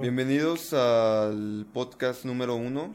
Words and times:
Bienvenidos 0.00 0.72
al 0.72 1.66
podcast 1.72 2.24
número 2.24 2.56
uno 2.56 2.92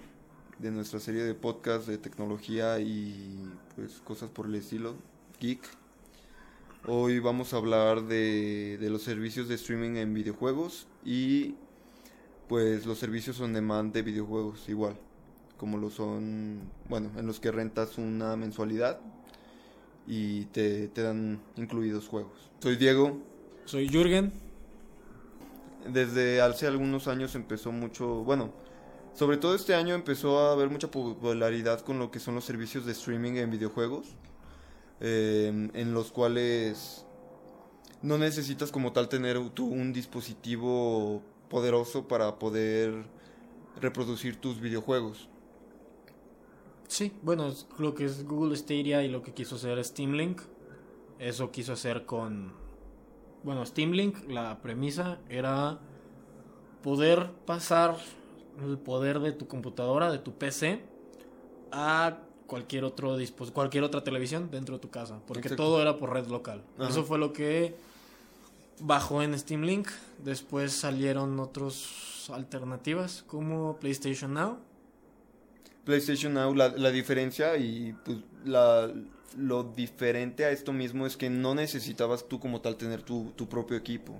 de 0.58 0.70
nuestra 0.70 1.00
serie 1.00 1.24
de 1.24 1.34
podcast 1.34 1.88
de 1.88 1.98
tecnología 1.98 2.78
y 2.82 3.50
pues 3.76 4.02
cosas 4.02 4.30
por 4.30 4.48
el 4.48 4.56
estilo, 4.56 4.96
geek. 5.40 5.62
Hoy 6.88 7.20
vamos 7.20 7.54
a 7.54 7.58
hablar 7.58 8.04
de, 8.04 8.78
de 8.82 8.90
los 8.90 9.04
servicios 9.04 9.48
de 9.48 9.56
streaming 9.56 9.96
en 9.96 10.14
videojuegos 10.14 10.88
y 11.06 11.56
pues 12.50 12.86
los 12.86 12.98
servicios 12.98 13.40
on 13.40 13.54
demand 13.54 13.94
de 13.94 14.02
videojuegos 14.02 14.68
igual, 14.68 14.98
como 15.56 15.78
lo 15.78 15.90
son, 15.90 16.70
bueno, 16.90 17.12
en 17.16 17.26
los 17.26 17.40
que 17.40 17.52
rentas 17.52 17.98
una 17.98 18.36
mensualidad 18.36 19.00
y 20.06 20.46
te, 20.48 20.90
te 20.90 21.04
dan 21.04 21.40
incluidos 21.56 22.10
juegos. 22.10 22.52
Soy 22.60 22.76
Diego. 22.76 23.22
Soy 23.64 23.88
Jürgen. 23.88 24.49
Desde 25.88 26.42
hace 26.42 26.68
algunos 26.68 27.08
años 27.08 27.36
empezó 27.36 27.72
mucho, 27.72 28.24
bueno, 28.24 28.52
sobre 29.14 29.38
todo 29.38 29.56
este 29.56 29.76
año 29.76 29.96
empezó 29.96 30.40
a 30.40 30.52
haber 30.52 30.70
mucha 30.70 30.92
popularidad 30.92 31.82
con 31.82 32.00
lo 32.00 32.12
que 32.12 32.20
son 32.20 32.36
los 32.36 32.46
servicios 32.46 32.86
de 32.86 32.92
streaming 32.92 33.34
en 33.34 33.50
videojuegos, 33.50 34.08
eh, 35.00 35.70
en 35.74 35.94
los 35.94 36.12
cuales 36.12 37.06
no 38.02 38.18
necesitas 38.18 38.72
como 38.72 38.92
tal 38.94 39.10
tener 39.10 39.38
tú 39.50 39.68
un 39.68 39.94
dispositivo 39.94 41.22
poderoso 41.50 42.08
para 42.08 42.40
poder 42.40 43.06
reproducir 43.80 44.40
tus 44.40 44.60
videojuegos. 44.62 45.30
Sí, 46.88 47.14
bueno, 47.22 47.54
lo 47.78 47.94
que 47.94 48.06
es 48.06 48.26
Google 48.26 48.56
Stadia 48.56 49.04
y 49.04 49.10
lo 49.10 49.22
que 49.22 49.34
quiso 49.34 49.56
hacer 49.56 49.84
Steam 49.84 50.14
Link. 50.14 50.42
Eso 51.20 51.52
quiso 51.52 51.74
hacer 51.74 52.06
con... 52.06 52.54
Bueno, 53.44 53.66
Steam 53.66 53.92
Link, 53.92 54.30
la 54.30 54.60
premisa 54.62 55.20
era 55.30 55.80
poder 56.84 57.32
pasar 57.46 57.96
el 58.62 58.78
poder 58.78 59.20
de 59.20 59.32
tu 59.32 59.48
computadora, 59.48 60.12
de 60.12 60.20
tu 60.20 60.34
PC, 60.34 60.82
a 61.72 62.20
cualquier 62.48 62.84
otro 62.84 63.16
dispositivo, 63.16 63.56
cualquier 63.56 63.84
otra 63.84 64.04
televisión 64.04 64.50
dentro 64.52 64.76
de 64.76 64.82
tu 64.82 64.90
casa, 64.90 65.20
porque 65.28 65.48
Exacto. 65.48 65.64
todo 65.64 65.82
era 65.82 65.98
por 65.98 66.14
red 66.14 66.28
local. 66.28 66.64
Ajá. 66.78 66.90
Eso 66.90 67.04
fue 67.04 67.18
lo 67.18 67.32
que 67.32 67.76
bajó 68.80 69.22
en 69.22 69.38
Steam 69.38 69.62
Link. 69.62 69.88
Después 70.24 70.74
salieron 70.74 71.40
otras 71.40 72.30
alternativas 72.34 73.24
como 73.28 73.78
PlayStation 73.78 74.34
Now. 74.34 74.58
PlayStation 75.86 76.34
Now, 76.34 76.54
la, 76.54 76.70
la 76.70 76.92
diferencia 76.92 77.56
y 77.58 77.96
pues 78.04 78.18
la, 78.46 78.92
lo 79.38 79.64
diferente 79.64 80.46
a 80.46 80.52
esto 80.52 80.74
mismo 80.74 81.06
es 81.06 81.18
que 81.18 81.30
no 81.30 81.56
necesitabas 81.56 82.28
tú 82.28 82.40
como 82.40 82.62
tal 82.62 82.76
tener 82.76 83.02
tu, 83.04 83.32
tu 83.36 83.48
propio 83.48 83.78
equipo. 83.78 84.20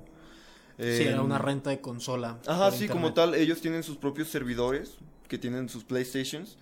Sí, 0.78 1.04
era 1.04 1.18
Em, 1.18 1.26
una 1.26 1.38
renta 1.38 1.70
de 1.72 1.82
consola. 1.82 2.40
Ajá, 2.48 2.72
sí, 2.72 2.88
como 2.88 3.14
tal, 3.14 3.36
ellos 3.36 3.60
tienen 3.60 3.84
sus 3.84 3.98
propios 3.98 4.30
servidores 4.30 4.98
que 5.28 5.38
tienen 5.38 5.68
sus 5.68 5.84
PlayStations 5.84 6.58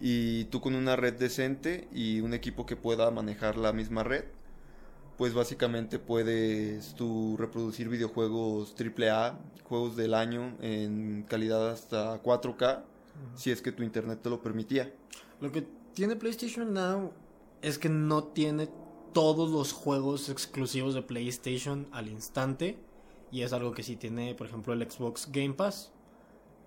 y 0.00 0.44
tú 0.44 0.60
con 0.60 0.74
una 0.74 0.94
red 0.94 1.14
decente 1.14 1.88
y 1.92 2.20
un 2.20 2.32
equipo 2.32 2.64
que 2.64 2.76
pueda 2.76 3.10
manejar 3.10 3.56
la 3.56 3.72
misma 3.72 4.04
red, 4.04 4.24
pues 5.16 5.34
básicamente 5.34 5.98
puedes 5.98 6.94
tú 6.94 7.36
reproducir 7.38 7.88
videojuegos 7.88 8.74
AAA, 8.78 9.38
juegos 9.64 9.96
del 9.96 10.14
año 10.14 10.56
en 10.60 11.24
calidad 11.28 11.70
hasta 11.70 12.22
4K, 12.22 12.82
si 13.34 13.50
es 13.50 13.62
que 13.62 13.72
tu 13.72 13.82
internet 13.82 14.20
te 14.22 14.30
lo 14.30 14.40
permitía. 14.42 14.92
Lo 15.40 15.50
que 15.50 15.66
tiene 15.94 16.14
PlayStation 16.14 16.72
Now 16.72 17.12
es 17.62 17.78
que 17.78 17.88
no 17.88 18.24
tiene 18.24 18.68
todos 19.12 19.50
los 19.50 19.72
juegos 19.72 20.28
exclusivos 20.28 20.94
de 20.94 21.02
PlayStation 21.02 21.86
al 21.92 22.08
instante. 22.08 22.78
Y 23.30 23.42
es 23.42 23.52
algo 23.52 23.72
que 23.72 23.82
sí 23.82 23.96
tiene, 23.96 24.34
por 24.34 24.46
ejemplo, 24.46 24.72
el 24.72 24.90
Xbox 24.90 25.30
Game 25.32 25.54
Pass. 25.54 25.92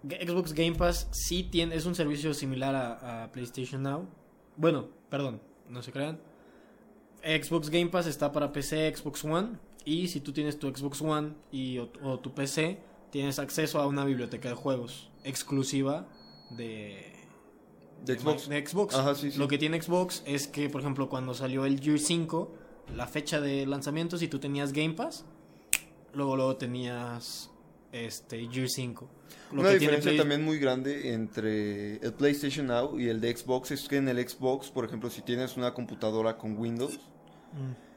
Xbox 0.04 0.54
Game 0.54 0.76
Pass 0.76 1.08
sí 1.12 1.44
tiene, 1.44 1.76
es 1.76 1.86
un 1.86 1.96
servicio 1.96 2.34
similar 2.34 2.76
a, 2.76 3.32
PlayStation 3.32 3.84
Now. 3.84 4.08
Bueno, 4.56 4.88
perdón, 5.10 5.42
no 5.70 5.82
se 5.82 5.92
crean. 5.92 6.20
Xbox 7.24 7.70
Game 7.70 7.88
Pass 7.88 8.08
está 8.08 8.32
para 8.32 8.52
PC, 8.52 8.96
Xbox 8.96 9.24
One. 9.24 9.58
Y 9.86 10.08
si 10.08 10.20
tú 10.20 10.34
tienes 10.34 10.60
tu 10.60 10.68
Xbox 10.68 11.02
One 11.02 11.34
y, 11.52 11.78
o 11.78 12.20
tu 12.20 12.34
PC, 12.34 12.80
tienes 13.12 13.40
acceso 13.40 13.80
a 13.80 13.88
una 13.88 14.06
biblioteca 14.06 14.50
de 14.50 14.56
juegos 14.56 15.10
exclusiva 15.24 16.08
de, 16.52 17.19
De 18.06 18.18
Xbox. 18.18 18.50
de 18.50 18.66
Xbox. 18.68 18.96
Ajá, 18.96 19.16
sí, 19.16 19.32
sí. 19.32 19.38
Lo 19.38 19.48
que 19.48 19.58
tiene 19.58 19.82
Xbox 19.82 20.24
es 20.26 20.48
que, 20.48 20.70
por 20.70 20.82
ejemplo, 20.82 21.10
cuando 21.10 21.34
salió 21.34 21.66
el 21.66 21.80
Gear 21.80 22.00
5, 22.00 22.52
la 22.96 23.08
fecha 23.08 23.40
de 23.42 23.66
lanzamiento, 23.66 24.18
si 24.18 24.28
tú 24.28 24.40
tenías 24.40 24.74
Game 24.74 24.94
Pass, 24.94 25.26
luego 26.14 26.36
luego 26.36 26.56
tenías 26.58 27.50
este 27.92 28.48
Gear 28.50 28.68
5. 28.70 29.10
Lo 29.52 29.62
Una 29.62 29.72
que 29.72 29.78
tiene 29.80 29.96
diferencia 29.98 30.10
Play- 30.12 30.18
también 30.18 30.44
muy 30.46 30.60
grande 30.60 31.14
entre 31.14 31.98
el 31.98 32.14
PlayStation 32.14 32.68
Now 32.68 33.00
y 33.00 33.08
el 33.10 33.20
de 33.20 33.36
Xbox 33.36 33.72
es 33.72 33.88
que 33.88 33.98
en 33.98 34.08
el 34.08 34.28
Xbox, 34.28 34.70
por 34.70 34.86
ejemplo, 34.86 35.10
si 35.10 35.22
tienes 35.22 35.58
una 35.58 35.74
computadora 35.74 36.38
con 36.38 36.58
Windows, 36.58 37.00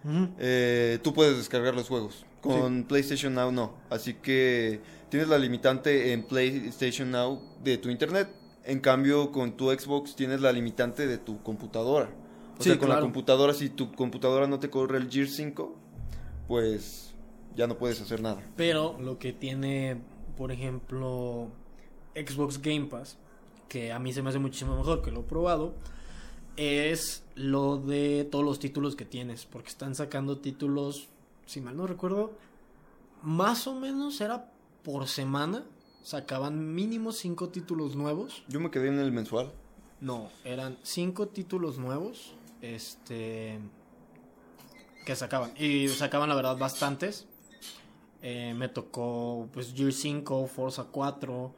Mm, 0.04 0.24
eh, 0.38 0.98
tú 1.02 1.12
puedes 1.14 1.36
descargar 1.36 1.74
los 1.76 1.86
juegos. 1.86 2.24
Con 2.40 2.84
PlayStation 2.84 3.34
Now 3.34 3.52
no. 3.52 3.74
Así 3.90 4.14
que 4.14 4.80
tienes 5.10 5.28
la 5.28 5.38
limitante 5.38 6.12
en 6.12 6.24
PlayStation 6.24 7.10
Now 7.10 7.40
de 7.62 7.76
tu 7.78 7.88
internet. 7.88 8.28
En 8.64 8.80
cambio, 8.80 9.32
con 9.32 9.56
tu 9.56 9.70
Xbox 9.70 10.14
tienes 10.14 10.40
la 10.40 10.52
limitante 10.52 11.06
de 11.06 11.18
tu 11.18 11.42
computadora. 11.42 12.10
O 12.58 12.62
Sí, 12.62 12.70
sea, 12.70 12.78
con 12.78 12.88
la 12.90 13.00
computadora, 13.00 13.54
si 13.54 13.70
tu 13.70 13.92
computadora 13.92 14.46
no 14.46 14.60
te 14.60 14.70
corre 14.70 14.98
el 14.98 15.10
Gear 15.10 15.26
5, 15.28 15.74
pues 16.46 17.14
ya 17.56 17.66
no 17.66 17.76
puedes 17.76 18.00
hacer 18.00 18.20
nada. 18.20 18.40
Pero 18.56 18.96
lo 19.00 19.18
que 19.18 19.32
tiene, 19.32 20.00
por 20.36 20.52
ejemplo, 20.52 21.48
Xbox 22.14 22.60
Game 22.62 22.86
Pass, 22.86 23.18
que 23.68 23.90
a 23.92 23.98
mí 23.98 24.12
se 24.12 24.22
me 24.22 24.28
hace 24.28 24.38
muchísimo 24.38 24.76
mejor 24.76 25.02
que 25.02 25.10
lo 25.10 25.20
he 25.20 25.24
probado, 25.24 25.74
es 26.56 27.24
lo 27.34 27.78
de 27.78 28.28
todos 28.30 28.44
los 28.44 28.58
títulos 28.58 28.94
que 28.94 29.04
tienes. 29.06 29.46
Porque 29.46 29.68
están 29.68 29.94
sacando 29.94 30.38
títulos, 30.38 31.08
si 31.46 31.60
mal 31.60 31.76
no 31.76 31.86
recuerdo, 31.86 32.32
más 33.22 33.66
o 33.66 33.74
menos 33.74 34.20
era 34.20 34.50
por 34.84 35.08
semana. 35.08 35.64
Sacaban 36.02 36.74
mínimo 36.74 37.12
cinco 37.12 37.50
títulos 37.50 37.94
nuevos. 37.94 38.42
Yo 38.48 38.60
me 38.60 38.70
quedé 38.70 38.88
en 38.88 38.98
el 38.98 39.12
mensual. 39.12 39.52
No, 40.00 40.30
eran 40.44 40.76
cinco 40.82 41.28
títulos 41.28 41.78
nuevos. 41.78 42.34
Este. 42.60 43.58
Que 45.06 45.14
sacaban. 45.14 45.52
Y 45.56 45.88
sacaban, 45.88 46.28
la 46.28 46.34
verdad, 46.34 46.58
bastantes. 46.58 47.26
Eh, 48.20 48.54
me 48.56 48.68
tocó, 48.68 49.48
pues, 49.52 49.74
Gear 49.74 49.92
5, 49.92 50.46
Forza 50.46 50.84
4, 50.84 51.52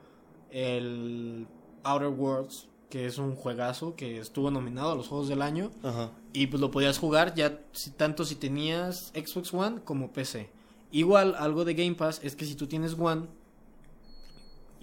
el 0.50 1.46
Outer 1.82 2.08
Worlds, 2.08 2.68
que 2.88 3.04
es 3.04 3.18
un 3.18 3.34
juegazo 3.34 3.96
que 3.96 4.18
estuvo 4.18 4.50
nominado 4.50 4.92
a 4.92 4.94
los 4.94 5.08
Juegos 5.08 5.28
del 5.28 5.42
Año. 5.42 5.70
Ajá. 5.82 6.10
Y 6.32 6.46
pues 6.46 6.60
lo 6.60 6.70
podías 6.70 6.98
jugar 6.98 7.34
ya 7.34 7.60
si, 7.72 7.90
tanto 7.90 8.24
si 8.24 8.34
tenías 8.34 9.12
Xbox 9.14 9.52
One 9.52 9.80
como 9.84 10.12
PC. 10.12 10.50
Igual, 10.90 11.34
algo 11.38 11.64
de 11.64 11.74
Game 11.74 11.96
Pass 11.96 12.20
es 12.22 12.34
que 12.34 12.46
si 12.46 12.54
tú 12.54 12.66
tienes 12.66 12.94
One 12.98 13.26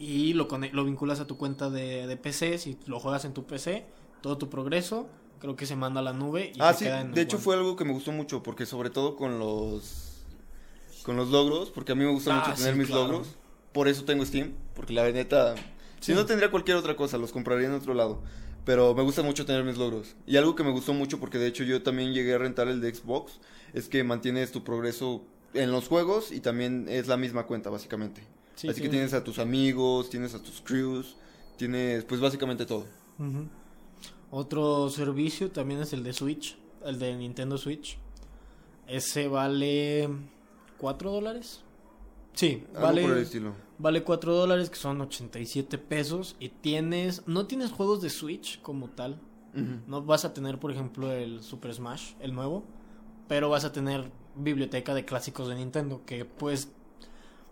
y 0.02 0.34
lo, 0.34 0.48
lo 0.74 0.84
vinculas 0.86 1.20
a 1.20 1.28
tu 1.28 1.38
cuenta 1.38 1.70
de, 1.70 2.08
de 2.08 2.18
PC, 2.18 2.58
si 2.58 2.78
lo 2.88 3.00
juegas 3.00 3.24
en 3.26 3.34
tu 3.34 3.46
PC, 3.46 3.86
todo 4.22 4.38
tu 4.38 4.50
progreso, 4.50 5.08
creo 5.40 5.56
que 5.56 5.66
se 5.66 5.76
manda 5.76 6.00
a 6.00 6.04
la 6.04 6.14
nube 6.14 6.52
y 6.56 6.60
Ah, 6.60 6.74
sí, 6.74 6.86
queda 6.86 7.02
en 7.02 7.14
de 7.14 7.22
hecho 7.22 7.38
One. 7.38 7.44
fue 7.44 7.56
algo 7.56 7.76
que 7.76 7.86
me 7.86 7.94
gustó 7.94 8.12
mucho, 8.12 8.42
porque 8.44 8.66
sobre 8.66 8.90
todo 8.90 9.16
con 9.16 9.40
los 9.40 10.08
con 11.04 11.16
los 11.18 11.30
logros, 11.30 11.70
porque 11.72 11.92
a 11.94 11.96
mí 11.96 12.04
me 12.04 12.12
gusta 12.12 12.32
Ah, 12.32 12.36
mucho 12.40 12.54
tener 12.56 12.74
sí, 12.74 12.80
mis 12.80 12.88
claro. 12.88 13.04
logros, 13.08 13.28
por 13.74 13.88
eso 13.88 14.04
tengo 14.06 14.26
Steam, 14.26 14.54
porque 14.76 14.94
la 14.94 15.10
neta, 15.12 15.56
si 16.00 16.12
Sí. 16.12 16.14
no 16.14 16.26
tendría 16.26 16.52
cualquier 16.52 16.78
otra 16.78 16.96
cosa, 16.96 17.18
los 17.18 17.32
compraría 17.32 17.68
en 17.68 17.74
otro 17.74 17.94
lado, 17.94 18.22
pero 18.66 18.94
me 18.94 19.02
gusta 19.04 19.24
mucho 19.24 19.46
tener 19.46 19.64
mis 19.64 19.78
logros. 19.78 20.16
Y 20.28 20.38
algo 20.38 20.56
que 20.56 20.64
me 20.64 20.72
gustó 20.72 20.94
mucho, 20.94 21.20
porque 21.20 21.38
de 21.40 21.48
hecho 21.48 21.64
yo 21.64 21.82
también 21.82 22.14
llegué 22.14 22.36
a 22.36 22.38
rentar 22.38 22.68
el 22.68 22.82
de 22.82 22.94
Xbox, 22.94 23.40
es 23.74 23.88
que 23.90 24.04
mantienes 24.04 24.52
tu 24.52 24.64
progreso 24.64 25.24
en 25.56 25.72
los 25.72 25.88
juegos 25.88 26.32
y 26.32 26.40
también 26.40 26.86
es 26.88 27.08
la 27.08 27.18
misma 27.18 27.46
cuenta, 27.48 27.70
básicamente. 27.72 28.22
Sí, 28.62 28.68
Así 28.70 28.80
que 28.82 28.90
tienes- 28.90 29.14
a 29.16 29.24
tus 29.24 29.40
amigos, 29.40 30.12
tienes 30.12 30.36
a 30.36 30.40
tus 30.44 30.62
crews, 30.62 31.16
tienes 31.58 32.04
pues 32.06 32.22
básicamente 32.22 32.68
todo. 32.68 32.86
Otro 34.30 34.90
servicio 34.90 35.50
también 35.52 35.82
es 35.82 35.94
el 35.94 36.04
de 36.04 36.14
Switch, 36.14 36.58
el 36.86 37.00
de 37.00 37.16
Nintendo 37.16 37.58
Switch. 37.58 37.98
Ese 38.88 39.28
vale 39.28 40.10
4 40.78 41.12
dólares. 41.12 41.62
Sí, 42.34 42.64
Algo 42.74 42.82
vale, 42.84 43.02
por 43.02 43.12
el 43.14 43.24
estilo. 43.24 43.54
vale 43.78 44.04
4 44.04 44.34
dólares, 44.36 44.70
que 44.70 44.76
son 44.78 45.02
87 45.02 45.78
pesos. 45.78 46.36
Y 46.40 46.50
tienes, 46.50 47.28
no 47.28 47.48
tienes 47.48 47.72
juegos 47.72 48.02
de 48.02 48.10
Switch 48.10 48.62
como 48.62 48.90
tal. 48.90 49.20
No 49.88 50.02
vas 50.04 50.24
a 50.24 50.34
tener, 50.34 50.60
por 50.60 50.72
ejemplo, 50.72 51.12
el 51.12 51.42
Super 51.42 51.74
Smash, 51.74 52.14
el 52.22 52.34
nuevo. 52.34 52.64
Pero 53.28 53.50
vas 53.50 53.66
a 53.66 53.72
tener 53.74 54.10
biblioteca 54.36 54.94
de 54.94 55.04
clásicos 55.04 55.50
de 55.50 55.56
Nintendo, 55.56 56.04
que 56.06 56.24
pues 56.26 56.72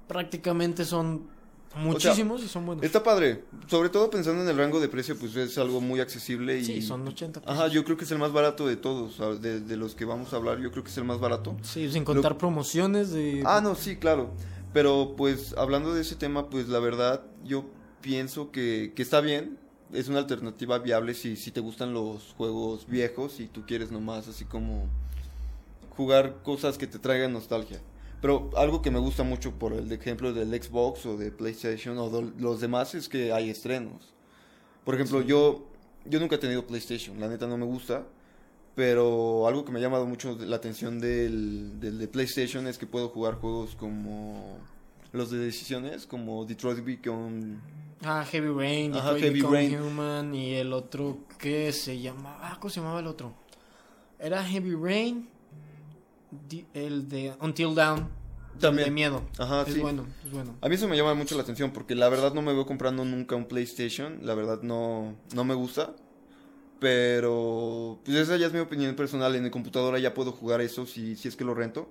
prácticamente 0.10 0.86
son 0.86 1.28
muchísimos 1.76 2.44
y 2.44 2.48
son 2.48 2.66
buenos. 2.66 2.84
Está 2.84 3.04
padre, 3.04 3.44
sobre 3.68 3.90
todo 3.90 4.10
pensando 4.10 4.42
en 4.42 4.50
el 4.50 4.58
rango 4.58 4.80
de 4.82 4.90
precio, 4.90 5.16
pues 5.18 5.36
es 5.36 5.58
algo 5.60 5.80
muy 5.80 6.00
accesible 6.00 6.58
y... 6.58 6.66
Sí, 6.66 6.82
son 6.82 7.08
80 7.08 7.42
pesos. 7.42 7.56
Ajá, 7.56 7.68
yo 7.68 7.86
creo 7.86 7.96
que 7.96 8.06
es 8.06 8.12
el 8.12 8.18
más 8.18 8.34
barato 8.34 8.68
de 8.68 8.76
todos, 8.76 9.42
de 9.42 9.78
los 9.78 9.94
que 9.94 10.06
vamos 10.06 10.34
a 10.34 10.38
hablar, 10.38 10.60
yo 10.60 10.72
creo 10.72 10.84
que 10.84 10.90
es 10.90 10.98
el 10.98 11.06
más 11.06 11.20
barato. 11.20 11.56
Sí, 11.62 11.90
sin 11.92 12.04
contar 12.04 12.38
promociones 12.38 13.12
de... 13.12 13.44
Ah, 13.46 13.62
no, 13.62 13.76
sí, 13.76 13.98
claro. 13.98 14.32
Pero 14.74 15.14
pues 15.16 15.56
hablando 15.58 15.94
de 15.94 16.02
ese 16.02 16.16
tema, 16.16 16.50
pues 16.50 16.68
la 16.68 16.80
verdad 16.80 17.24
yo 17.46 17.66
pienso 18.02 18.52
que, 18.52 18.94
que 18.96 19.02
está 19.04 19.22
bien. 19.22 19.58
Es 19.94 20.08
una 20.08 20.20
alternativa 20.20 20.78
viable 20.80 21.14
si, 21.16 21.36
si 21.36 21.52
te 21.52 21.60
gustan 21.60 21.94
los 21.94 22.34
juegos 22.38 22.88
viejos 22.88 23.40
y 23.40 23.48
tú 23.48 23.66
quieres 23.66 23.92
nomás 23.92 24.28
así 24.28 24.46
como 24.46 24.88
jugar 25.96 26.44
cosas 26.44 26.78
que 26.78 26.86
te 26.86 27.00
traigan 27.00 27.34
nostalgia. 27.34 27.80
Pero 28.22 28.50
algo 28.58 28.82
que 28.82 28.92
me 28.92 29.00
gusta 29.00 29.24
mucho 29.24 29.54
por 29.54 29.74
el 29.74 29.92
ejemplo 29.92 30.34
del 30.34 30.50
Xbox 30.62 31.06
o 31.06 31.18
de 31.18 31.32
PlayStation 31.32 31.98
o 31.98 32.10
de 32.10 32.32
los 32.38 32.60
demás 32.60 32.96
es 32.96 33.08
que 33.08 33.32
hay 33.32 33.50
estrenos. 33.50 34.14
Por 34.84 34.96
ejemplo, 34.96 35.22
yo, 35.22 35.68
yo 36.06 36.20
nunca 36.20 36.36
he 36.36 36.40
tenido 36.40 36.68
PlayStation, 36.68 37.20
la 37.20 37.28
neta 37.28 37.48
no 37.48 37.58
me 37.58 37.66
gusta. 37.66 38.06
Pero 38.76 39.46
algo 39.48 39.66
que 39.66 39.74
me 39.74 39.80
ha 39.80 39.82
llamado 39.82 40.06
mucho 40.06 40.38
la 40.40 40.56
atención 40.56 41.00
del, 41.00 41.80
del 41.82 42.00
de 42.00 42.08
PlayStation 42.08 42.66
es 42.66 42.78
que 42.78 42.86
puedo 42.86 43.10
jugar 43.10 43.36
juegos 43.36 43.76
como 43.76 44.58
los 45.12 45.32
de 45.32 45.40
decisiones, 45.40 46.06
como 46.06 46.46
Detroit 46.46 46.84
Become... 46.84 47.58
Ah, 48.02 48.24
Heavy 48.24 48.48
Rain, 48.48 48.96
Ajá, 48.96 49.18
Heavy 49.18 49.42
Rain. 49.42 49.82
Human 49.82 50.34
y 50.34 50.54
el 50.54 50.72
otro 50.72 51.18
que 51.38 51.74
se 51.74 52.00
llamaba... 52.00 52.40
Ah, 52.42 52.58
¿cómo 52.60 52.70
se 52.70 52.80
llamaba 52.80 53.02
el 53.02 53.08
otro? 53.08 53.34
Era 54.18 54.44
Heavy 54.46 54.76
Rain, 54.76 55.28
el 56.74 57.08
de 57.10 57.34
Until 57.42 57.76
Dawn, 57.76 58.08
También. 58.60 58.86
de 58.88 58.92
miedo. 58.92 59.24
Ajá, 59.38 59.64
es 59.68 59.74
sí. 59.74 59.80
bueno, 59.80 60.06
es 60.26 60.32
bueno. 60.32 60.56
A 60.62 60.70
mí 60.70 60.76
eso 60.76 60.88
me 60.88 60.98
llama 60.98 61.14
mucho 61.14 61.36
la 61.36 61.44
atención 61.44 61.72
porque 61.72 61.96
la 61.96 62.10
verdad 62.10 62.34
no 62.34 62.42
me 62.42 62.54
veo 62.54 62.66
comprando 62.66 63.06
nunca 63.06 63.36
un 63.36 63.46
PlayStation, 63.46 64.20
la 64.24 64.36
verdad 64.36 64.62
no, 64.62 65.16
no 65.34 65.44
me 65.44 65.54
gusta. 65.54 65.96
Pero 66.80 68.00
pues 68.06 68.18
esa 68.18 68.38
ya 68.38 68.48
es 68.48 68.54
mi 68.54 68.60
opinión 68.60 68.96
personal, 68.96 69.36
en 69.36 69.44
mi 69.44 69.50
computadora 69.50 70.00
ya 70.00 70.14
puedo 70.14 70.32
jugar 70.32 70.62
eso 70.62 70.86
si, 70.86 71.16
si 71.16 71.28
es 71.28 71.36
que 71.36 71.44
lo 71.44 71.54
rento. 71.54 71.90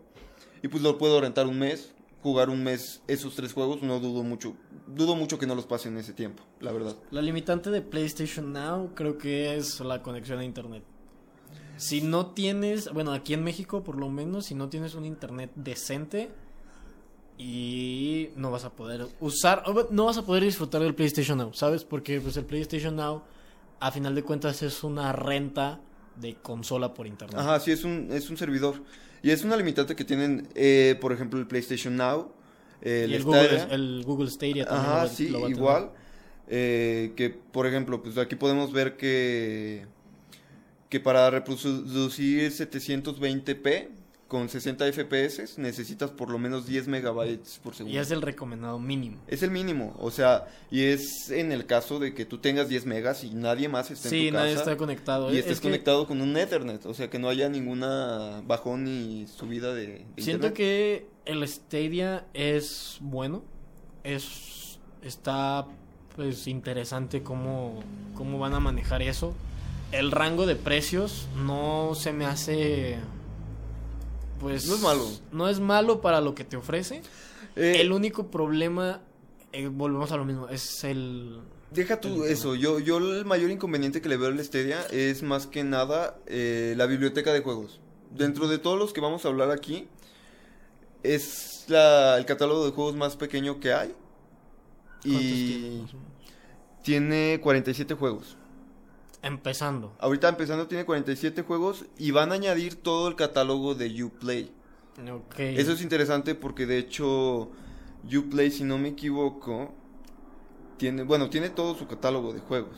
Y 0.62 0.68
pues 0.68 0.82
lo 0.82 0.96
puedo 0.98 1.20
rentar 1.20 1.46
un 1.46 1.58
mes, 1.58 1.92
jugar 2.22 2.48
un 2.48 2.64
mes 2.64 3.02
esos 3.06 3.34
tres 3.36 3.52
juegos, 3.52 3.82
no 3.82 4.00
dudo 4.00 4.22
mucho, 4.22 4.56
dudo 4.86 5.14
mucho 5.14 5.38
que 5.38 5.46
no 5.46 5.54
los 5.54 5.66
pase 5.66 5.88
en 5.88 5.98
ese 5.98 6.14
tiempo, 6.14 6.42
la 6.60 6.72
verdad. 6.72 6.96
La 7.10 7.20
limitante 7.22 7.70
de 7.70 7.82
PlayStation 7.82 8.52
Now 8.52 8.94
creo 8.94 9.18
que 9.18 9.56
es 9.56 9.78
la 9.80 10.02
conexión 10.02 10.38
a 10.38 10.44
internet. 10.44 10.82
Si 11.78 12.00
no 12.02 12.26
tienes, 12.26 12.92
bueno, 12.92 13.12
aquí 13.12 13.32
en 13.34 13.42
México 13.44 13.82
por 13.82 13.96
lo 13.96 14.08
menos, 14.10 14.46
si 14.46 14.54
no 14.54 14.68
tienes 14.68 14.94
un 14.94 15.04
internet 15.04 15.50
decente 15.54 16.28
y 17.38 18.30
no 18.36 18.50
vas 18.50 18.64
a 18.64 18.70
poder 18.70 19.06
usar, 19.20 19.62
no 19.90 20.06
vas 20.06 20.18
a 20.18 20.26
poder 20.26 20.42
disfrutar 20.42 20.82
del 20.82 20.94
PlayStation 20.94 21.38
Now, 21.38 21.52
¿sabes? 21.54 21.84
Porque 21.84 22.20
pues 22.20 22.36
el 22.36 22.44
PlayStation 22.44 22.96
Now 22.96 23.22
a 23.80 23.92
final 23.92 24.14
de 24.14 24.24
cuentas 24.24 24.62
es 24.62 24.82
una 24.82 25.12
renta 25.12 25.80
de 26.16 26.34
consola 26.34 26.94
por 26.94 27.06
internet. 27.06 27.38
Ajá, 27.38 27.60
sí, 27.60 27.70
es 27.70 27.84
un, 27.84 28.08
es 28.10 28.28
un 28.28 28.36
servidor. 28.36 28.82
Y 29.22 29.30
es 29.30 29.44
una 29.44 29.56
limitante 29.56 29.94
que 29.94 30.04
tienen, 30.04 30.48
eh, 30.56 30.96
por 31.00 31.12
ejemplo, 31.12 31.38
el 31.38 31.46
PlayStation 31.46 31.96
Now, 31.96 32.32
el 32.82 33.10
y 33.10 33.14
el. 33.14 33.22
Google, 33.24 33.66
el 33.70 34.02
Google 34.04 34.30
Stadia 34.30 34.64
también 34.64 34.84
Ajá, 34.86 35.02
lo 35.04 35.08
va- 35.08 35.14
sí, 35.14 35.28
lo 35.28 35.40
va 35.42 35.48
igual. 35.48 35.90
eh, 36.48 37.12
que, 37.16 37.30
por 37.30 37.66
ejemplo, 37.66 38.02
pues 38.02 38.16
aquí 38.18 38.34
podemos 38.34 38.72
ver 38.72 38.96
que, 38.96 39.86
que 40.88 41.00
para 41.00 41.28
reproducir 41.30 42.50
720p 42.50 43.88
con 44.26 44.50
60 44.50 44.92
FPS 44.92 45.56
necesitas 45.58 46.10
por 46.10 46.28
lo 46.30 46.38
menos 46.38 46.66
10 46.66 46.86
megabytes 46.88 47.60
por 47.62 47.74
segundo. 47.74 47.96
Y 47.96 47.98
es 47.98 48.10
el 48.10 48.20
recomendado 48.20 48.78
mínimo. 48.78 49.16
Es 49.26 49.42
el 49.42 49.50
mínimo, 49.50 49.96
o 49.98 50.10
sea, 50.10 50.46
y 50.70 50.82
es 50.82 51.30
en 51.30 51.50
el 51.50 51.64
caso 51.64 51.98
de 51.98 52.12
que 52.12 52.26
tú 52.26 52.36
tengas 52.36 52.68
10 52.68 52.84
megas 52.84 53.24
y 53.24 53.30
nadie 53.30 53.70
más 53.70 53.90
esté 53.90 54.10
Sí, 54.10 54.28
en 54.28 54.34
tu 54.34 54.40
nadie 54.40 54.54
casa 54.54 54.70
está 54.72 54.76
conectado. 54.76 55.30
y 55.32 55.38
Es 55.38 55.40
estés 55.40 55.60
que- 55.60 55.68
conectado 55.68 56.06
con 56.06 56.20
un 56.20 56.36
Ethernet, 56.36 56.84
o 56.84 56.92
sea, 56.92 57.08
que 57.08 57.18
no 57.18 57.30
haya 57.30 57.48
ninguna 57.48 58.42
bajón 58.46 58.84
ni 58.84 59.26
subida 59.26 59.72
de, 59.74 59.86
de 59.86 60.22
Siento 60.22 60.48
internet. 60.48 60.52
que 60.54 61.06
el 61.24 61.48
Stadia 61.48 62.26
es 62.34 62.98
bueno. 63.00 63.42
Es 64.04 64.78
está 65.02 65.66
pues 66.16 66.46
interesante 66.48 67.22
cómo, 67.22 67.82
cómo 68.14 68.38
van 68.38 68.52
a 68.52 68.60
manejar 68.60 69.00
eso. 69.00 69.34
El 69.92 70.10
rango 70.10 70.46
de 70.46 70.56
precios 70.56 71.28
no 71.36 71.94
se 71.94 72.12
me 72.12 72.26
hace 72.26 72.98
pues 74.40 74.66
No 74.66 74.74
es 74.74 74.80
malo. 74.80 75.10
No 75.32 75.48
es 75.48 75.60
malo 75.60 76.00
para 76.00 76.20
lo 76.20 76.34
que 76.34 76.44
te 76.44 76.56
ofrece. 76.56 77.02
Eh, 77.56 77.80
el 77.80 77.92
único 77.92 78.30
problema 78.30 79.00
eh, 79.52 79.68
volvemos 79.68 80.12
a 80.12 80.16
lo 80.16 80.24
mismo, 80.24 80.48
es 80.48 80.84
el 80.84 81.40
Deja 81.70 82.00
tú 82.00 82.24
el 82.24 82.30
eso, 82.30 82.54
yo, 82.54 82.78
yo 82.78 82.98
el 82.98 83.24
mayor 83.24 83.50
inconveniente 83.50 84.00
que 84.00 84.08
le 84.08 84.16
veo 84.16 84.28
al 84.28 84.42
Stadia 84.42 84.86
es 84.90 85.22
más 85.22 85.46
que 85.46 85.64
nada 85.64 86.18
eh, 86.26 86.74
la 86.76 86.86
biblioteca 86.86 87.32
de 87.32 87.40
juegos. 87.40 87.80
Dentro 88.10 88.48
de 88.48 88.58
todos 88.58 88.78
los 88.78 88.92
que 88.92 89.00
vamos 89.00 89.24
a 89.24 89.28
hablar 89.28 89.50
aquí, 89.50 89.86
es 91.02 91.66
la, 91.68 92.16
el 92.16 92.24
catálogo 92.24 92.64
de 92.64 92.72
juegos 92.72 92.96
más 92.96 93.16
pequeño 93.16 93.60
que 93.60 93.74
hay. 93.74 93.94
¿cuántos 95.02 95.22
Y 95.22 95.84
tiene 96.82 97.38
47 97.42 97.94
juegos. 97.94 98.37
Empezando. 99.22 99.94
Ahorita 99.98 100.28
empezando 100.28 100.66
tiene 100.66 100.84
47 100.84 101.42
juegos 101.42 101.84
y 101.98 102.10
van 102.10 102.32
a 102.32 102.34
añadir 102.34 102.76
todo 102.76 103.08
el 103.08 103.16
catálogo 103.16 103.74
de 103.74 104.02
Uplay. 104.04 104.52
Ok. 105.12 105.38
Eso 105.38 105.72
es 105.72 105.82
interesante 105.82 106.34
porque 106.34 106.66
de 106.66 106.78
hecho 106.78 107.50
Uplay, 108.04 108.50
si 108.50 108.64
no 108.64 108.78
me 108.78 108.88
equivoco, 108.88 109.74
tiene, 110.76 111.02
bueno, 111.02 111.30
tiene 111.30 111.50
todo 111.50 111.74
su 111.74 111.86
catálogo 111.86 112.32
de 112.32 112.40
juegos. 112.40 112.76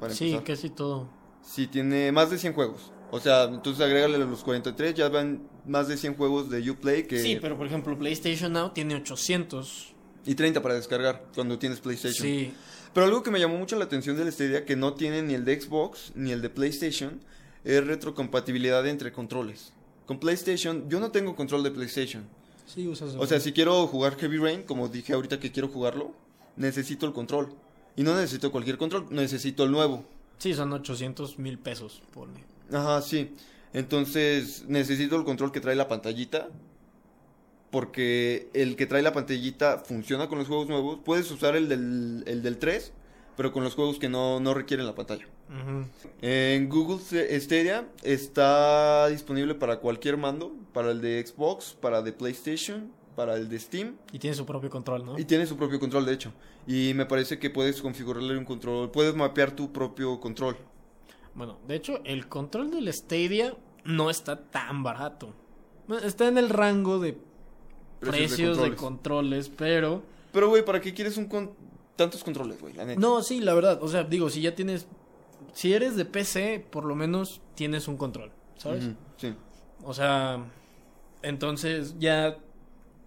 Para 0.00 0.14
sí, 0.14 0.32
empezar. 0.32 0.44
casi 0.44 0.70
todo. 0.70 1.08
Sí, 1.42 1.66
tiene 1.66 2.12
más 2.12 2.30
de 2.30 2.38
100 2.38 2.54
juegos. 2.54 2.92
O 3.10 3.20
sea, 3.20 3.44
entonces 3.44 3.84
agrégale 3.84 4.18
los 4.18 4.42
43, 4.42 4.94
ya 4.94 5.08
van 5.08 5.42
más 5.66 5.86
de 5.86 5.96
100 5.96 6.16
juegos 6.16 6.48
de 6.48 6.70
Uplay 6.70 7.06
que... 7.06 7.20
Sí, 7.20 7.38
pero 7.40 7.58
por 7.58 7.66
ejemplo, 7.66 7.98
PlayStation 7.98 8.52
Now 8.52 8.70
tiene 8.70 8.94
800. 8.94 9.94
Y 10.24 10.34
30 10.34 10.62
para 10.62 10.74
descargar 10.74 11.26
cuando 11.34 11.58
tienes 11.58 11.80
PlayStation. 11.80 12.26
Sí, 12.26 12.54
Pero 12.94 13.06
algo 13.06 13.22
que 13.22 13.30
me 13.30 13.40
llamó 13.40 13.56
mucho 13.56 13.76
la 13.76 13.84
atención 13.84 14.16
del 14.16 14.30
Stadia, 14.32 14.64
que 14.64 14.76
no 14.76 14.94
tiene 14.94 15.22
ni 15.22 15.34
el 15.34 15.44
de 15.44 15.60
Xbox 15.60 16.12
ni 16.14 16.30
el 16.32 16.42
de 16.42 16.50
PlayStation, 16.50 17.20
es 17.64 17.86
retrocompatibilidad 17.86 18.86
entre 18.86 19.12
controles. 19.12 19.72
Con 20.06 20.18
PlayStation, 20.18 20.88
yo 20.90 21.00
no 21.00 21.10
tengo 21.10 21.34
control 21.34 21.62
de 21.62 21.70
PlayStation. 21.70 22.24
sí 22.66 22.86
usas. 22.86 23.14
O 23.16 23.26
sea, 23.26 23.40
si 23.40 23.52
quiero 23.52 23.86
jugar 23.86 24.16
Heavy 24.16 24.36
Rain, 24.36 24.62
como 24.62 24.88
dije 24.88 25.14
ahorita 25.14 25.40
que 25.40 25.52
quiero 25.52 25.68
jugarlo, 25.68 26.12
necesito 26.56 27.06
el 27.06 27.12
control. 27.12 27.54
Y 27.96 28.02
no 28.02 28.14
necesito 28.14 28.50
cualquier 28.50 28.78
control, 28.78 29.06
necesito 29.10 29.64
el 29.64 29.70
nuevo. 29.70 30.04
Sí, 30.38 30.54
son 30.54 30.72
800 30.72 31.38
mil 31.38 31.58
pesos, 31.58 32.02
pone. 32.12 32.44
Ajá, 32.72 33.00
sí. 33.00 33.32
Entonces 33.72 34.64
necesito 34.68 35.16
el 35.16 35.24
control 35.24 35.52
que 35.52 35.60
trae 35.60 35.76
la 35.76 35.88
pantallita. 35.88 36.48
Porque 37.72 38.50
el 38.52 38.76
que 38.76 38.86
trae 38.86 39.02
la 39.02 39.12
pantallita 39.12 39.78
funciona 39.78 40.28
con 40.28 40.38
los 40.38 40.46
juegos 40.46 40.68
nuevos. 40.68 41.00
Puedes 41.04 41.28
usar 41.30 41.56
el 41.56 41.68
del, 41.68 42.22
el 42.26 42.42
del 42.42 42.58
3, 42.58 42.92
pero 43.36 43.50
con 43.50 43.64
los 43.64 43.74
juegos 43.74 43.98
que 43.98 44.10
no, 44.10 44.38
no 44.40 44.52
requieren 44.54 44.86
la 44.86 44.94
pantalla. 44.94 45.26
En 46.20 46.68
Google 46.68 46.98
Stadia 47.40 47.88
está 48.02 49.08
disponible 49.08 49.54
para 49.54 49.78
cualquier 49.80 50.18
mando. 50.18 50.52
Para 50.72 50.90
el 50.90 51.00
de 51.00 51.26
Xbox, 51.26 51.72
para 51.72 51.98
el 51.98 52.04
de 52.04 52.12
PlayStation, 52.12 52.92
para 53.16 53.36
el 53.36 53.48
de 53.48 53.58
Steam. 53.58 53.96
Y 54.12 54.18
tiene 54.18 54.36
su 54.36 54.46
propio 54.46 54.68
control, 54.68 55.04
¿no? 55.04 55.18
Y 55.18 55.24
tiene 55.24 55.46
su 55.46 55.56
propio 55.56 55.80
control, 55.80 56.04
de 56.04 56.12
hecho. 56.12 56.32
Y 56.66 56.92
me 56.94 57.06
parece 57.06 57.38
que 57.38 57.50
puedes 57.50 57.80
configurarle 57.80 58.36
un 58.36 58.44
control. 58.44 58.90
Puedes 58.90 59.14
mapear 59.14 59.52
tu 59.52 59.72
propio 59.72 60.20
control. 60.20 60.56
Bueno, 61.34 61.58
de 61.66 61.76
hecho, 61.76 62.02
el 62.04 62.28
control 62.28 62.70
del 62.70 62.92
Stadia 62.92 63.56
no 63.84 64.10
está 64.10 64.36
tan 64.50 64.82
barato. 64.82 65.34
Está 66.04 66.28
en 66.28 66.38
el 66.38 66.50
rango 66.50 66.98
de 66.98 67.18
precios, 68.10 68.56
de, 68.58 68.74
controles. 68.74 68.78
controles, 68.78 69.48
pero... 69.48 70.02
Pero, 70.32 70.48
güey, 70.48 70.64
¿para 70.64 70.80
qué 70.80 70.94
quieres 70.94 71.16
un 71.16 71.26
con 71.26 71.52
tantos 71.96 72.24
controles, 72.24 72.60
güey? 72.60 72.74
La 72.74 72.84
neta. 72.84 73.00
No, 73.00 73.22
sí, 73.22 73.40
la 73.40 73.54
verdad. 73.54 73.82
O 73.82 73.88
sea, 73.88 74.04
digo, 74.04 74.30
si 74.30 74.40
ya 74.40 74.54
tienes... 74.54 74.86
Si 75.52 75.72
eres 75.72 75.96
de 75.96 76.04
PC, 76.04 76.66
por 76.70 76.84
lo 76.84 76.94
menos 76.94 77.40
tienes 77.54 77.86
un 77.88 77.96
control, 77.96 78.30
¿sabes? 78.56 78.88
Sí. 79.18 79.34
O 79.84 79.92
sea, 79.92 80.44
entonces 81.22 81.96
ya 81.98 82.38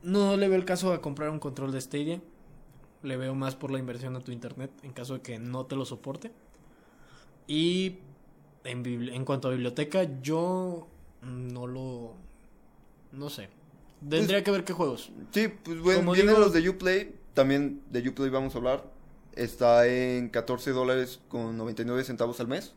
no 0.04 0.38
le 0.38 0.48
veo 0.48 0.58
el 0.58 0.66
caso 0.66 0.94
a 0.94 1.02
comprar 1.02 1.30
un 1.30 1.40
control 1.40 1.72
de 1.72 1.82
Stadia. 1.82 2.22
Le 3.02 3.18
veo 3.18 3.34
más 3.34 3.56
por 3.56 3.72
la 3.72 3.80
inversión 3.80 4.16
a 4.16 4.20
tu 4.20 4.32
internet 4.32 4.72
en 4.84 4.94
caso 4.94 5.16
de 5.16 5.22
que 5.22 5.40
no 5.40 5.66
te 5.66 5.76
lo 5.76 5.86
soporte. 5.86 6.32
Y 7.48 7.98
en, 8.64 8.86
en 8.86 9.26
cuanto 9.26 9.48
a 9.48 9.52
biblioteca, 9.52 10.08
yo 10.22 10.88
no 11.22 11.68
lo... 11.68 12.14
No 13.12 13.30
sé. 13.30 13.50
Tendría 14.10 14.44
que 14.44 14.52
ver 14.52 14.64
qué 14.64 14.74
juegos. 14.74 15.12
Sí, 15.32 15.48
pues 15.64 15.80
bueno, 15.80 16.12
vienen 16.14 16.36
digo- 16.36 16.40
los 16.46 16.54
de 16.54 16.68
Uplay. 16.70 17.16
También 17.34 17.82
de 17.92 18.08
Uplay 18.08 18.30
vamos 18.30 18.56
a 18.56 18.58
hablar. 18.60 18.92
Está 19.36 19.88
en 19.88 20.30
14 20.30 20.72
dólares 20.72 21.20
con 21.28 21.58
99 21.58 22.04
centavos 22.04 22.40
al 22.40 22.48
mes. 22.48 22.74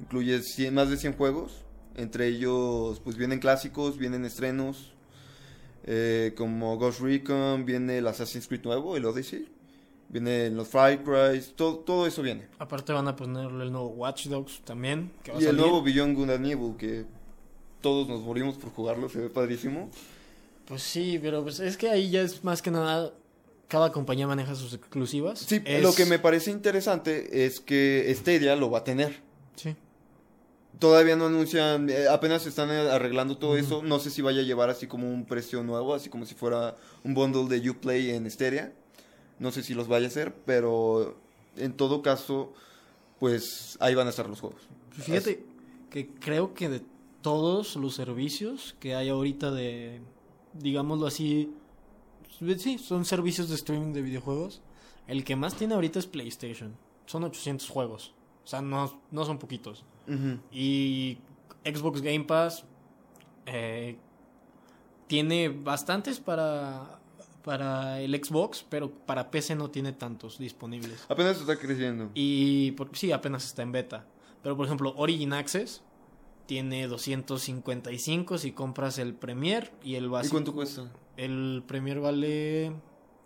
Incluye 0.00 0.42
100 0.42 0.74
más 0.74 0.90
de 0.90 0.96
100 0.98 1.14
juegos. 1.14 1.64
Entre 1.94 2.26
ellos, 2.28 3.00
pues 3.00 3.16
vienen 3.16 3.38
clásicos, 3.38 3.96
vienen 3.98 4.24
estrenos. 4.24 4.92
eh, 5.88 6.34
como 6.36 6.76
Ghost 6.78 6.98
Recon, 7.00 7.64
viene 7.64 7.98
el 7.98 8.06
Assassin's 8.08 8.48
Creed 8.48 8.64
nuevo, 8.64 8.96
el 8.96 9.04
Odyssey. 9.04 9.48
Vienen 10.08 10.56
los 10.56 10.66
Far 10.68 11.02
Cry, 11.04 11.40
todo, 11.54 11.76
todo 11.78 12.06
eso 12.08 12.22
viene. 12.22 12.48
Aparte 12.58 12.92
van 12.92 13.06
a 13.06 13.14
ponerle 13.14 13.64
el 13.64 13.70
nuevo 13.72 13.88
Watch 13.90 14.26
Dogs 14.26 14.62
también. 14.64 15.12
Que 15.22 15.30
va 15.32 15.38
a 15.38 15.40
Y 15.40 15.44
el 15.46 15.56
nuevo 15.56 15.82
Beyond 15.82 16.16
Good 16.16 16.30
and 16.30 16.46
Evil, 16.46 16.74
que 16.76 17.04
todos 17.80 18.08
nos 18.08 18.20
morimos 18.22 18.56
por 18.56 18.70
jugarlo, 18.72 19.08
se 19.08 19.20
ve 19.20 19.30
padrísimo. 19.30 19.88
Pues 20.66 20.82
sí, 20.82 21.18
pero 21.22 21.42
pues 21.42 21.60
es 21.60 21.76
que 21.76 21.88
ahí 21.88 22.10
ya 22.10 22.22
es 22.22 22.42
más 22.44 22.62
que 22.62 22.70
nada. 22.70 23.12
Cada 23.68 23.90
compañía 23.90 24.26
maneja 24.26 24.54
sus 24.54 24.72
exclusivas. 24.74 25.40
Sí, 25.40 25.60
Es- 25.64 25.82
lo 25.82 25.92
que 25.94 26.06
me 26.06 26.18
parece 26.18 26.50
interesante 26.52 27.44
es 27.46 27.58
que 27.60 28.12
Stadia 28.16 28.54
lo 28.56 28.70
va 28.70 28.78
a 28.78 28.84
tener. 28.84 29.20
Sí. 29.56 29.74
Todavía 30.78 31.16
no 31.16 31.26
anuncian, 31.26 31.88
eh, 31.88 32.06
apenas 32.08 32.46
están 32.46 32.70
eh, 32.70 32.90
arreglando 32.90 33.38
todo 33.38 33.56
eso. 33.56 33.82
No 33.82 33.98
sé 33.98 34.10
si 34.10 34.20
vaya 34.22 34.40
a 34.40 34.44
llevar 34.44 34.68
así 34.70 34.86
como 34.86 35.08
un 35.10 35.24
precio 35.24 35.62
nuevo, 35.62 35.94
así 35.94 36.10
como 36.10 36.26
si 36.26 36.34
fuera 36.34 36.76
un 37.02 37.14
bundle 37.14 37.48
de 37.58 37.70
Uplay 37.70 38.10
en 38.10 38.30
Stadia. 38.30 38.72
No 39.38 39.50
sé 39.52 39.62
si 39.62 39.72
los 39.74 39.88
vaya 39.88 40.04
a 40.06 40.08
hacer, 40.08 40.34
pero 40.44 41.16
en 41.56 41.72
todo 41.72 42.02
caso, 42.02 42.52
pues 43.18 43.78
ahí 43.80 43.94
van 43.94 44.06
a 44.06 44.10
estar 44.10 44.28
los 44.28 44.40
juegos. 44.40 44.60
Fíjate 44.90 45.44
que 45.90 46.08
creo 46.08 46.52
que 46.54 46.68
de 46.68 46.82
todos 47.22 47.76
los 47.76 47.94
servicios 47.94 48.76
que 48.78 48.94
hay 48.94 49.08
ahorita 49.08 49.50
de, 49.50 50.00
digámoslo 50.58 51.06
así, 51.06 51.52
sí, 52.58 52.78
son 52.78 53.04
servicios 53.04 53.48
de 53.48 53.54
streaming 53.54 53.92
de 53.92 54.02
videojuegos, 54.02 54.62
el 55.06 55.24
que 55.24 55.36
más 55.36 55.54
tiene 55.54 55.74
ahorita 55.74 55.98
es 55.98 56.06
PlayStation. 56.06 56.76
Son 57.06 57.22
800 57.24 57.68
juegos. 57.68 58.14
O 58.44 58.48
sea, 58.48 58.60
no, 58.60 59.00
no 59.10 59.24
son 59.24 59.38
poquitos. 59.38 59.84
Y 60.52 61.18
Xbox 61.64 62.00
Game 62.00 62.24
Pass 62.24 62.64
eh, 63.46 63.96
tiene 65.06 65.48
bastantes 65.48 66.20
para, 66.20 67.00
para 67.44 68.00
el 68.00 68.14
Xbox, 68.24 68.64
pero 68.68 68.90
para 68.90 69.30
PC 69.30 69.54
no 69.56 69.70
tiene 69.70 69.92
tantos 69.92 70.38
disponibles. 70.38 71.04
Apenas 71.08 71.40
está 71.40 71.56
creciendo. 71.56 72.10
Y 72.14 72.72
por- 72.72 72.96
sí, 72.96 73.12
apenas 73.12 73.44
está 73.44 73.62
en 73.62 73.72
beta. 73.72 74.06
Pero 74.42 74.56
por 74.56 74.66
ejemplo, 74.66 74.94
Origin 74.96 75.32
Access 75.32 75.82
tiene 76.46 76.86
255 76.86 78.38
si 78.38 78.52
compras 78.52 78.98
el 78.98 79.14
Premier 79.14 79.72
y 79.82 79.96
el 79.96 80.04
¿Y 80.04 80.08
básico. 80.08 80.34
cuánto 80.34 80.54
cuesta? 80.54 80.90
El 81.16 81.62
Premier 81.66 82.00
vale. 82.00 82.72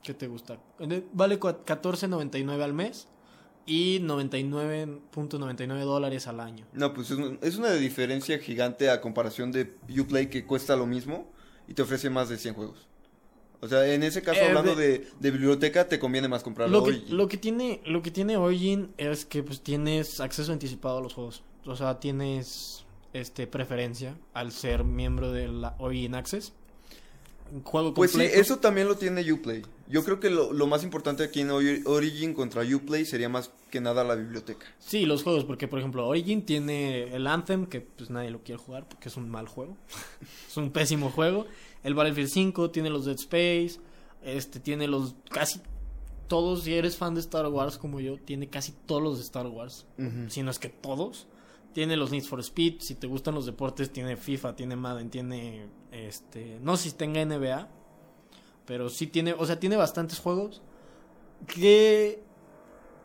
¿Qué 0.02 0.14
te 0.14 0.26
gusta? 0.28 0.58
Eh, 0.78 1.04
Vale 1.12 1.38
cua- 1.38 1.64
14.99 1.64 2.62
al 2.62 2.72
mes 2.72 3.08
y 3.66 4.00
99.99 4.00 5.84
dólares 5.84 6.26
al 6.26 6.40
año. 6.40 6.66
No, 6.72 6.92
pues 6.94 7.10
es, 7.10 7.18
un- 7.18 7.38
es 7.42 7.56
una 7.56 7.72
diferencia 7.74 8.38
gigante 8.38 8.90
a 8.90 9.00
comparación 9.00 9.52
de 9.52 9.74
Uplay 9.98 10.28
que 10.30 10.46
cuesta 10.46 10.76
lo 10.76 10.86
mismo 10.86 11.30
y 11.68 11.74
te 11.74 11.82
ofrece 11.82 12.10
más 12.10 12.28
de 12.28 12.38
100 12.38 12.54
juegos. 12.54 12.88
O 13.62 13.68
sea, 13.68 13.86
en 13.92 14.02
ese 14.02 14.22
caso, 14.22 14.40
Eh, 14.40 14.46
hablando 14.48 14.74
de- 14.74 15.06
biblioteca, 15.20 15.86
te 15.86 15.98
conviene 15.98 16.28
más 16.28 16.42
comprarlo 16.42 16.78
Lo 16.78 16.84
que, 16.84 16.92
hoy. 16.92 17.04
lo 17.10 17.28
que 17.28 17.36
tiene 17.36 17.82
lo 17.84 18.00
que 18.00 18.10
tiene 18.10 18.38
Origin 18.38 18.92
es 18.96 19.26
que 19.26 19.42
pues 19.42 19.60
tienes 19.60 20.20
acceso 20.20 20.50
anticipado 20.52 20.96
a 20.98 21.02
los 21.02 21.12
juegos. 21.12 21.42
O 21.66 21.76
sea, 21.76 22.00
tienes 22.00 22.86
este 23.12 23.46
preferencia 23.46 24.16
al 24.34 24.52
ser 24.52 24.84
miembro 24.84 25.32
de 25.32 25.48
la 25.48 25.74
Origin 25.78 26.14
Access. 26.14 26.52
Un 27.52 27.64
juego 27.64 27.92
Pues 27.94 28.12
sí, 28.12 28.22
eso 28.22 28.58
también 28.58 28.86
lo 28.86 28.96
tiene 28.96 29.30
Uplay. 29.32 29.62
Yo 29.88 30.04
creo 30.04 30.20
que 30.20 30.30
lo, 30.30 30.52
lo 30.52 30.68
más 30.68 30.84
importante 30.84 31.24
aquí 31.24 31.40
en 31.40 31.48
Ori- 31.50 31.82
Origin 31.84 32.32
contra 32.32 32.62
Uplay 32.62 33.04
sería 33.04 33.28
más 33.28 33.50
que 33.70 33.80
nada 33.80 34.04
la 34.04 34.14
biblioteca. 34.14 34.66
Sí, 34.78 35.04
los 35.04 35.24
juegos, 35.24 35.44
porque 35.44 35.66
por 35.66 35.80
ejemplo 35.80 36.06
Origin 36.06 36.46
tiene 36.46 37.12
el 37.12 37.26
Anthem, 37.26 37.66
que 37.66 37.80
pues 37.80 38.08
nadie 38.08 38.30
lo 38.30 38.44
quiere 38.44 38.60
jugar 38.62 38.88
porque 38.88 39.08
es 39.08 39.16
un 39.16 39.28
mal 39.28 39.48
juego. 39.48 39.76
es 40.48 40.56
un 40.56 40.70
pésimo 40.70 41.10
juego. 41.10 41.46
El 41.82 41.94
Battlefield 41.94 42.30
5 42.30 42.70
tiene 42.70 42.88
los 42.90 43.04
Dead 43.06 43.16
Space, 43.18 43.80
este 44.22 44.60
tiene 44.60 44.86
los 44.86 45.16
casi 45.30 45.60
todos, 46.28 46.62
si 46.62 46.74
eres 46.74 46.96
fan 46.96 47.14
de 47.16 47.20
Star 47.20 47.48
Wars 47.48 47.76
como 47.78 47.98
yo, 47.98 48.16
tiene 48.18 48.48
casi 48.48 48.70
todos 48.86 49.02
los 49.02 49.16
de 49.18 49.24
Star 49.24 49.48
Wars, 49.48 49.86
si 50.28 50.44
no 50.44 50.52
es 50.52 50.60
que 50.60 50.68
todos. 50.68 51.26
Tiene 51.72 51.96
los 51.96 52.10
Need 52.10 52.24
for 52.24 52.40
Speed, 52.40 52.80
si 52.80 52.94
te 52.96 53.06
gustan 53.06 53.34
los 53.34 53.46
deportes, 53.46 53.90
tiene 53.92 54.16
FIFA, 54.16 54.56
tiene 54.56 54.74
Madden, 54.76 55.08
tiene 55.10 55.66
este, 55.92 56.58
no 56.62 56.76
sé 56.76 56.90
si 56.90 56.96
tenga 56.96 57.24
NBA, 57.24 57.68
pero 58.66 58.88
sí 58.88 59.06
tiene, 59.06 59.32
o 59.34 59.46
sea, 59.46 59.60
tiene 59.60 59.76
bastantes 59.76 60.18
juegos 60.18 60.62
que 61.46 62.22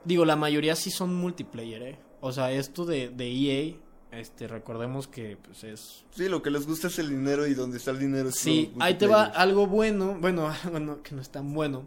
digo, 0.04 0.26
la 0.26 0.36
mayoría 0.36 0.76
sí 0.76 0.92
son 0.92 1.14
multiplayer, 1.16 1.82
¿eh? 1.84 2.00
O 2.22 2.32
sea, 2.32 2.52
esto 2.52 2.86
de, 2.86 3.10
de 3.10 3.32
EA, 3.32 3.76
este, 4.20 4.48
recordemos 4.48 5.08
que 5.08 5.38
pues 5.38 5.64
es 5.64 6.06
Sí, 6.12 6.28
lo 6.30 6.42
que 6.42 6.50
les 6.50 6.66
gusta 6.66 6.88
es 6.88 6.98
el 7.00 7.10
dinero 7.10 7.46
y 7.48 7.54
donde 7.54 7.78
está 7.78 7.92
el 7.92 8.00
dinero 8.00 8.30
es 8.30 8.36
Sí, 8.36 8.72
ahí 8.80 8.96
te 8.96 9.08
va 9.08 9.26
algo 9.26 9.68
bueno, 9.68 10.18
bueno, 10.20 10.48
algo 10.64 10.80
no- 10.80 11.04
que 11.04 11.14
no 11.16 11.22
es 11.22 11.30
tan 11.30 11.54
bueno. 11.54 11.86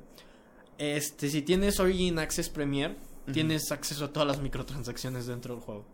Este, 0.79 1.29
si 1.29 1.43
tienes 1.43 1.81
Origin 1.81 2.19
Access 2.21 2.49
Premier, 2.51 2.97
tienes 3.33 3.73
acceso 3.73 4.07
a 4.07 4.13
todas 4.13 4.27
las 4.29 4.41
microtransacciones 4.41 5.27
dentro 5.27 5.55
del 5.55 5.63
juego. 5.63 5.85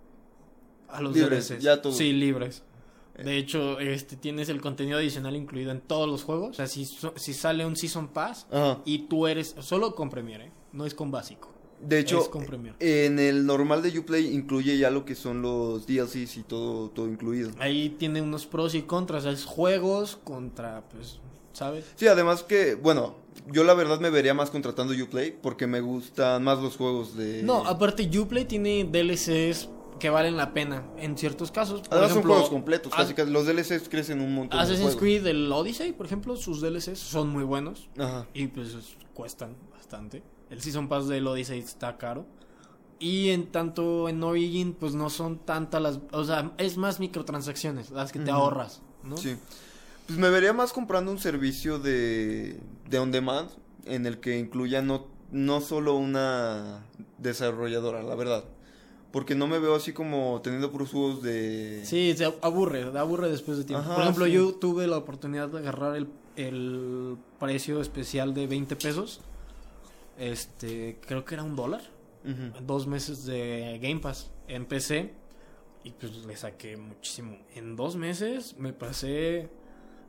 A 0.95 1.01
los 1.01 1.15
Libres, 1.15 1.49
DLCs. 1.49 1.63
ya 1.63 1.83
todo. 1.83 1.93
Sí, 1.93 2.13
libres. 2.13 2.63
Eh. 3.17 3.25
De 3.25 3.37
hecho, 3.39 3.79
este 3.79 4.17
tienes 4.17 4.49
el 4.49 4.61
contenido 4.61 4.99
adicional 4.99 5.37
incluido 5.37 5.71
en 5.71 5.81
todos 5.81 6.09
los 6.09 6.25
juegos. 6.25 6.51
O 6.51 6.55
sea, 6.55 6.67
si, 6.67 6.85
si 6.85 7.35
sale 7.35 7.65
un 7.67 7.77
Season 7.77 8.09
Pass 8.09 8.47
Ajá. 8.51 8.81
y 8.85 9.07
tú 9.07 9.27
eres 9.27 9.55
solo 9.61 9.95
con 9.95 10.11
Premier, 10.11 10.41
¿eh? 10.41 10.53
no 10.73 10.87
es 10.87 10.95
con 10.95 11.11
básico. 11.11 11.51
De 11.81 11.99
hecho, 11.99 12.21
es 12.21 12.29
con 12.29 12.47
Premier. 12.47 12.75
en 12.81 13.19
el 13.19 13.45
normal 13.45 13.83
de 13.83 13.99
Uplay 13.99 14.33
incluye 14.35 14.79
ya 14.79 14.91
lo 14.91 15.05
que 15.05 15.15
son 15.15 15.43
los 15.43 15.87
DLCs 15.87 16.39
y 16.39 16.43
todo, 16.43 16.89
todo 16.91 17.09
incluido. 17.09 17.51
Ahí 17.59 17.91
tiene 17.91 18.23
unos 18.23 18.47
pros 18.47 18.75
y 18.75 18.83
contras. 18.83 19.27
Es 19.27 19.45
juegos 19.45 20.19
contra, 20.25 20.83
pues, 20.91 21.21
¿sabes? 21.53 21.85
Sí, 21.97 22.07
además 22.07 22.43
que, 22.43 22.75
bueno, 22.75 23.17
yo 23.53 23.65
la 23.65 23.75
verdad 23.75 24.01
me 24.01 24.11
vería 24.11 24.33
más 24.33 24.51
contratando 24.51 24.95
Uplay 24.95 25.37
porque 25.43 25.67
me 25.67 25.81
gustan 25.81 26.43
más 26.43 26.61
los 26.61 26.77
juegos 26.77 27.17
de... 27.17 27.43
No, 27.43 27.67
aparte 27.67 28.09
Uplay 28.19 28.47
tiene 28.47 28.85
DLCs 28.85 29.69
que 29.99 30.11
valen 30.11 30.37
la 30.37 30.53
pena 30.53 30.85
en 30.99 31.17
ciertos 31.17 31.51
casos. 31.51 31.81
Por 31.83 31.93
Además 31.93 32.11
ejemplo, 32.11 32.33
son 32.33 32.41
juegos 32.43 32.51
completos, 32.51 32.93
As- 32.93 32.99
casi, 33.01 33.15
casi 33.15 33.31
los 33.31 33.47
DLCs 33.47 33.89
crecen 33.89 34.21
un 34.21 34.35
montón. 34.35 34.59
Assassin's. 34.61 34.97
Creed, 34.97 35.27
el 35.27 35.51
Odyssey, 35.51 35.93
por 35.93 36.07
ejemplo, 36.07 36.37
sus 36.37 36.61
DLCs 36.61 36.99
son 36.99 37.29
muy 37.29 37.45
buenos 37.45 37.89
Ajá. 37.99 38.27
y 38.35 38.47
pues 38.49 38.75
es- 38.75 38.97
cuestan 39.15 39.57
bastante. 39.73 40.23
El 40.51 40.61
Season 40.61 40.89
Pass 40.89 41.09
del 41.09 41.27
Odyssey 41.27 41.59
está 41.61 41.97
caro. 41.97 42.27
Y 42.99 43.31
en 43.31 43.51
tanto 43.51 44.09
en 44.09 44.23
Origin, 44.23 44.73
pues 44.73 44.95
no 44.95 45.11
son 45.11 45.39
tantas 45.39 45.83
las... 45.83 46.01
O 46.13 46.25
sea, 46.25 46.53
es 46.59 46.77
más 46.77 47.01
microtransacciones 47.01 47.91
las 47.91 48.13
que 48.13 48.19
te 48.21 48.31
ahorras, 48.31 48.83
¿no? 49.03 49.17
Sí. 49.17 49.37
Pues 50.07 50.19
me 50.19 50.31
vería 50.31 50.53
más 50.53 50.73
comprando 50.73 51.11
un 51.11 51.19
servicio 51.19 51.79
de, 51.79 52.59
de 52.89 52.99
on 52.99 53.11
demand 53.11 53.51
en 53.85 54.07
el 54.07 54.21
que 54.21 54.39
incluya 54.39 54.81
no, 54.81 55.07
no 55.33 55.61
solo 55.61 55.97
una 55.97 56.85
desarrolladora, 57.19 58.03
la 58.03 58.15
verdad. 58.15 58.45
Porque 59.15 59.37
no 59.37 59.47
me 59.47 59.61
veo 59.61 59.77
así 59.77 59.93
como 59.93 60.41
teniendo 60.43 60.73
puros 60.73 60.91
juegos 60.91 61.23
de... 61.23 61.83
Sí, 61.85 62.15
se 62.17 62.25
aburre, 62.43 62.83
aburre 62.99 63.31
después 63.31 63.57
de 63.57 63.63
tiempo. 63.63 63.85
Ajá, 63.85 63.95
Por 63.95 64.03
ejemplo, 64.03 64.25
sí. 64.27 64.33
yo 64.33 64.55
tuve 64.57 64.89
la 64.89 64.97
oportunidad 64.99 65.47
de 65.51 65.59
agarrar 65.59 65.95
el, 65.95 66.09
el 66.35 67.17
precio 67.39 67.81
especial 67.81 68.35
de 68.35 68.49
20 68.49 68.75
pesos. 68.75 69.21
Este, 70.19 70.99
creo 71.07 71.25
que 71.25 71.35
era 71.35 71.45
un 71.45 71.55
dólar. 71.55 71.83
Dos 72.67 72.89
meses 72.89 73.25
de 73.25 73.79
Game 73.81 74.01
Pass 74.01 74.33
en 74.49 74.67
PC. 74.67 75.13
Y 75.85 75.91
pues 75.93 76.27
le 76.27 76.37
saqué 76.37 76.77
muchísimo. 76.77 77.39
En 77.55 77.77
dos 77.77 77.95
meses 77.95 78.57
me 78.59 78.73
pasé 78.73 79.49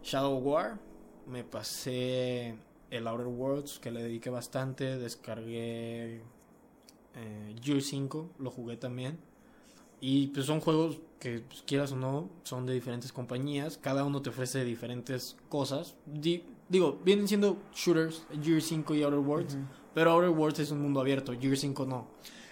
Shadow 0.02 0.40
War. 0.40 0.80
Me 1.28 1.44
pasé 1.44 2.56
el 2.90 3.08
Outer 3.08 3.28
Worlds, 3.28 3.78
que 3.78 3.92
le 3.92 4.02
dediqué 4.02 4.32
bastante. 4.32 4.98
Descargué 4.98 6.24
eh, 7.16 7.56
Gear 7.62 7.82
5, 7.82 8.32
lo 8.40 8.52
jugué 8.52 8.78
también. 8.78 9.18
Y 10.02 10.28
pues 10.28 10.46
son 10.46 10.60
juegos 10.60 11.00
que, 11.20 11.40
pues, 11.40 11.64
quieras 11.66 11.92
o 11.94 11.96
no, 11.96 12.30
son 12.44 12.66
de 12.66 12.74
diferentes 12.74 13.12
compañías. 13.12 13.78
Cada 13.82 14.04
uno 14.04 14.22
te 14.22 14.30
ofrece 14.30 14.64
diferentes 14.66 15.38
cosas. 15.50 15.96
Di- 16.06 16.44
digo, 16.70 17.00
vienen 17.04 17.28
siendo 17.28 17.58
shooters, 17.74 18.24
Gear 18.44 18.62
5 18.62 18.94
y 18.96 19.04
Outer 19.04 19.20
Worlds. 19.20 19.58
Pero 19.94 20.12
Outer 20.12 20.30
Worlds 20.30 20.60
es 20.60 20.72
un 20.72 20.82
mundo 20.82 21.00
abierto, 21.00 21.34
Gear 21.40 21.56
5 21.58 21.86
no. 21.86 22.08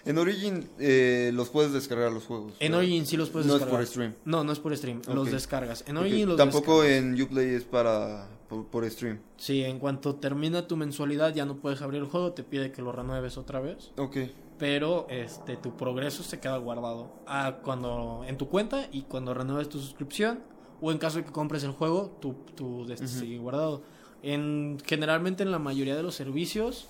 En 0.06 0.18
Origin 0.18 0.68
eh, 0.78 1.30
los 1.32 1.48
puedes 1.48 1.72
descargar 1.72 2.12
los 2.12 2.24
juegos. 2.24 2.52
En 2.60 2.72
¿verdad? 2.72 2.78
Origin 2.80 3.06
sí 3.06 3.16
los 3.16 3.30
puedes 3.30 3.46
No 3.46 3.54
es 3.54 3.60
descargar. 3.60 3.80
por 3.80 3.86
stream. 3.90 4.14
No, 4.26 4.44
no 4.44 4.52
es 4.52 4.58
por 4.58 4.76
stream, 4.76 5.00
los 5.08 5.30
descargas. 5.30 5.82
En 5.86 5.96
Origin 5.96 6.28
los 6.28 6.36
Tampoco 6.36 6.82
descargas. 6.82 7.14
en 7.14 7.22
Uplay 7.22 7.48
es 7.54 7.64
para 7.64 8.28
por, 8.50 8.66
por 8.66 8.90
stream. 8.90 9.18
Sí, 9.38 9.62
en 9.64 9.78
cuanto 9.78 10.16
termina 10.16 10.66
tu 10.66 10.76
mensualidad 10.76 11.34
ya 11.34 11.46
no 11.46 11.56
puedes 11.56 11.80
abrir 11.80 12.02
el 12.02 12.08
juego, 12.08 12.32
te 12.32 12.42
pide 12.44 12.70
que 12.70 12.82
lo 12.82 12.92
renueves 12.92 13.38
otra 13.38 13.60
vez. 13.60 13.92
Ok. 13.96 14.16
Pero 14.58 15.06
este 15.08 15.56
tu 15.56 15.76
progreso 15.76 16.22
se 16.22 16.38
queda 16.40 16.56
guardado 16.58 17.12
ah, 17.26 17.58
cuando 17.62 18.24
en 18.26 18.36
tu 18.36 18.48
cuenta 18.48 18.88
y 18.92 19.02
cuando 19.02 19.34
renueves 19.34 19.68
tu 19.68 19.80
suscripción 19.80 20.40
o 20.80 20.92
en 20.92 20.98
caso 20.98 21.18
de 21.18 21.24
que 21.24 21.32
compres 21.32 21.64
el 21.64 21.72
juego, 21.72 22.16
tu, 22.20 22.34
tu 22.54 22.84
este 22.90 23.06
Ujú. 23.06 23.18
sigue 23.18 23.38
guardado. 23.38 23.82
En 24.22 24.78
generalmente 24.84 25.42
en 25.42 25.50
la 25.50 25.58
mayoría 25.58 25.96
de 25.96 26.02
los 26.02 26.14
servicios 26.14 26.88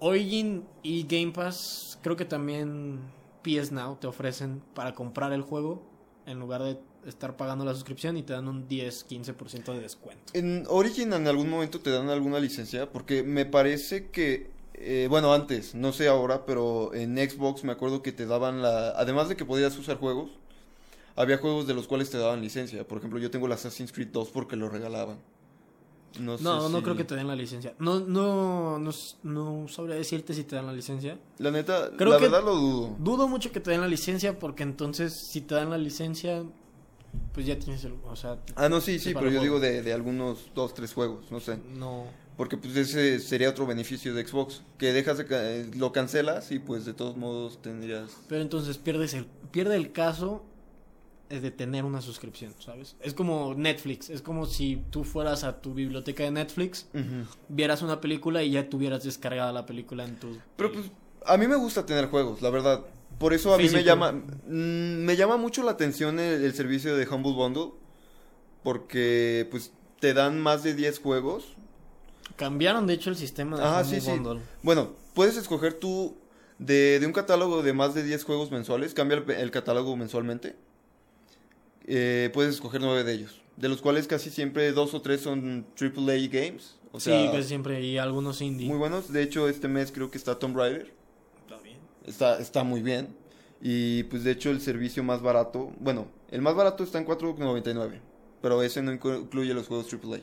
Origin 0.00 0.64
y 0.82 1.04
Game 1.04 1.32
Pass, 1.32 1.98
creo 2.02 2.16
que 2.16 2.24
también 2.24 3.00
PS 3.42 3.70
Now 3.70 3.96
te 4.00 4.08
ofrecen 4.08 4.62
para 4.74 4.94
comprar 4.94 5.32
el 5.32 5.42
juego 5.42 5.82
en 6.26 6.40
lugar 6.40 6.62
de 6.62 6.78
estar 7.06 7.36
pagando 7.36 7.64
la 7.64 7.74
suscripción 7.74 8.16
y 8.16 8.22
te 8.22 8.32
dan 8.32 8.48
un 8.48 8.68
10-15% 8.68 9.72
de 9.74 9.80
descuento. 9.80 10.32
En 10.34 10.64
Origin 10.68 11.12
en 11.12 11.26
algún 11.26 11.48
momento 11.48 11.80
te 11.80 11.90
dan 11.90 12.08
alguna 12.08 12.38
licencia 12.38 12.90
porque 12.90 13.22
me 13.22 13.44
parece 13.44 14.10
que 14.10 14.50
eh, 14.84 15.06
bueno 15.08 15.32
antes 15.32 15.74
no 15.74 15.92
sé 15.92 16.08
ahora 16.08 16.44
pero 16.46 16.92
en 16.94 17.16
Xbox 17.16 17.64
me 17.64 17.72
acuerdo 17.72 18.02
que 18.02 18.12
te 18.12 18.26
daban 18.26 18.62
la 18.62 18.90
además 18.90 19.28
de 19.28 19.36
que 19.36 19.44
podías 19.44 19.76
usar 19.78 19.96
juegos 19.98 20.30
había 21.16 21.38
juegos 21.38 21.66
de 21.66 21.74
los 21.74 21.86
cuales 21.88 22.10
te 22.10 22.18
daban 22.18 22.40
licencia 22.40 22.86
por 22.86 22.98
ejemplo 22.98 23.18
yo 23.18 23.30
tengo 23.30 23.46
el 23.46 23.52
Assassin's 23.52 23.92
Creed 23.92 24.08
2 24.12 24.28
porque 24.30 24.56
lo 24.56 24.68
regalaban 24.68 25.18
No, 26.20 26.36
sé 26.36 26.44
No, 26.44 26.68
no 26.68 26.78
si- 26.78 26.84
creo 26.84 26.96
que 26.96 27.04
te 27.04 27.14
den 27.16 27.26
la 27.26 27.34
licencia. 27.34 27.72
No, 27.78 28.00
no, 28.00 28.78
no, 28.78 28.90
no 29.22 29.66
sabría 29.68 29.96
decirte 29.96 30.34
si 30.34 30.44
te 30.44 30.56
dan 30.56 30.66
la 30.66 30.74
licencia. 30.74 31.18
La 31.38 31.50
neta, 31.50 31.90
Creo 31.96 32.10
la 32.10 32.18
que- 32.18 32.24
verdad 32.24 32.44
lo 32.44 32.54
dudo. 32.54 32.96
Dudo 32.98 33.28
mucho 33.28 33.50
que 33.50 33.60
te 33.60 33.70
den 33.70 33.80
la 33.80 33.88
licencia 33.88 34.38
porque 34.38 34.62
entonces 34.62 35.14
si 35.14 35.40
te 35.40 35.54
dan 35.54 35.70
la 35.70 35.78
licencia, 35.78 36.42
pues 37.32 37.46
ya 37.46 37.58
tienes 37.58 37.82
el... 37.84 37.94
O 38.06 38.14
sea, 38.14 38.36
Ah, 38.56 38.68
no, 38.68 38.82
sí, 38.82 38.98
sí, 38.98 39.14
pero 39.14 39.30
yo 39.30 39.40
digo 39.40 39.58
de, 39.58 39.80
de 39.82 39.92
algunos 39.94 40.50
dos, 40.54 40.74
tres 40.74 40.92
juegos, 40.92 41.30
no 41.30 41.40
sé. 41.40 41.56
No. 41.78 42.04
Porque 42.42 42.56
pues 42.56 42.74
ese 42.74 43.20
sería 43.20 43.48
otro 43.48 43.68
beneficio 43.68 44.12
de 44.14 44.26
Xbox, 44.26 44.62
que 44.76 44.92
dejas 44.92 45.16
de 45.16 45.26
eh, 45.30 45.70
lo 45.76 45.92
cancelas 45.92 46.50
y 46.50 46.58
pues 46.58 46.84
de 46.84 46.92
todos 46.92 47.16
modos 47.16 47.62
tendrías... 47.62 48.16
Pero 48.28 48.42
entonces 48.42 48.78
pierdes 48.78 49.14
el, 49.14 49.26
pierde 49.52 49.76
el 49.76 49.92
caso 49.92 50.42
eh, 51.30 51.38
de 51.38 51.52
tener 51.52 51.84
una 51.84 52.00
suscripción, 52.00 52.52
¿sabes? 52.58 52.96
Es 52.98 53.14
como 53.14 53.54
Netflix, 53.54 54.10
es 54.10 54.22
como 54.22 54.46
si 54.46 54.82
tú 54.90 55.04
fueras 55.04 55.44
a 55.44 55.60
tu 55.60 55.72
biblioteca 55.72 56.24
de 56.24 56.32
Netflix, 56.32 56.88
vieras 57.48 57.80
una 57.80 58.00
película 58.00 58.42
y 58.42 58.50
ya 58.50 58.68
tuvieras 58.68 59.04
descargada 59.04 59.52
la 59.52 59.64
película 59.64 60.04
en 60.04 60.18
tu... 60.18 60.36
Pero 60.56 60.72
pues 60.72 60.86
a 61.24 61.36
mí 61.36 61.46
me 61.46 61.54
gusta 61.54 61.86
tener 61.86 62.06
juegos, 62.06 62.42
la 62.42 62.50
verdad. 62.50 62.84
Por 63.20 63.34
eso 63.34 63.54
a 63.54 63.56
mí 63.56 63.62
me 63.62 63.68
Físico. 63.68 63.86
llama 63.86 64.10
mm, 64.10 65.04
me 65.04 65.14
llama 65.14 65.36
mucho 65.36 65.62
la 65.62 65.70
atención 65.70 66.18
el, 66.18 66.42
el 66.42 66.54
servicio 66.54 66.96
de 66.96 67.06
Humble 67.06 67.34
Bundle 67.34 67.70
porque 68.64 69.46
pues 69.48 69.70
te 70.00 70.12
dan 70.12 70.40
más 70.40 70.64
de 70.64 70.74
10 70.74 70.98
juegos. 70.98 71.56
Cambiaron 72.36 72.86
de 72.86 72.94
hecho 72.94 73.10
el 73.10 73.16
sistema 73.16 73.56
de 73.56 73.62
Ah, 73.64 73.82
Humble 73.84 74.00
sí, 74.00 74.06
sí. 74.06 74.10
Bundle. 74.18 74.40
Bueno, 74.62 74.92
puedes 75.14 75.36
escoger 75.36 75.74
tú 75.74 76.16
de, 76.58 76.98
de 77.00 77.06
un 77.06 77.12
catálogo 77.12 77.62
de 77.62 77.72
más 77.72 77.94
de 77.94 78.02
10 78.04 78.24
juegos 78.24 78.50
mensuales, 78.50 78.94
cambia 78.94 79.18
el, 79.18 79.30
el 79.30 79.50
catálogo 79.50 79.96
mensualmente. 79.96 80.56
Eh, 81.86 82.30
puedes 82.32 82.54
escoger 82.54 82.80
9 82.80 83.04
de 83.04 83.12
ellos, 83.12 83.40
de 83.56 83.68
los 83.68 83.82
cuales 83.82 84.06
casi 84.06 84.30
siempre 84.30 84.70
dos 84.72 84.94
o 84.94 85.02
tres 85.02 85.20
son 85.20 85.66
AAA 85.80 86.28
games. 86.30 86.76
O 86.92 87.00
sí, 87.00 87.10
sea, 87.10 87.30
casi 87.32 87.48
siempre 87.48 87.80
y 87.82 87.98
algunos 87.98 88.40
indie. 88.40 88.68
muy 88.68 88.76
buenos. 88.78 89.12
De 89.12 89.22
hecho, 89.22 89.48
este 89.48 89.66
mes 89.68 89.90
creo 89.92 90.10
que 90.10 90.18
está 90.18 90.38
Tomb 90.38 90.56
Raider. 90.56 90.92
Está 91.42 91.58
bien. 91.62 91.78
Está, 92.06 92.38
está 92.38 92.64
muy 92.64 92.82
bien. 92.82 93.16
Y 93.60 94.04
pues 94.04 94.24
de 94.24 94.32
hecho 94.32 94.50
el 94.50 94.60
servicio 94.60 95.02
más 95.04 95.22
barato, 95.22 95.72
bueno, 95.80 96.06
el 96.30 96.42
más 96.42 96.54
barato 96.54 96.82
está 96.84 96.98
en 96.98 97.06
4.99, 97.06 98.00
pero 98.40 98.62
ese 98.62 98.82
no 98.82 98.92
inclu- 98.92 99.22
incluye 99.22 99.54
los 99.54 99.68
juegos 99.68 99.86
AAA. 99.92 100.20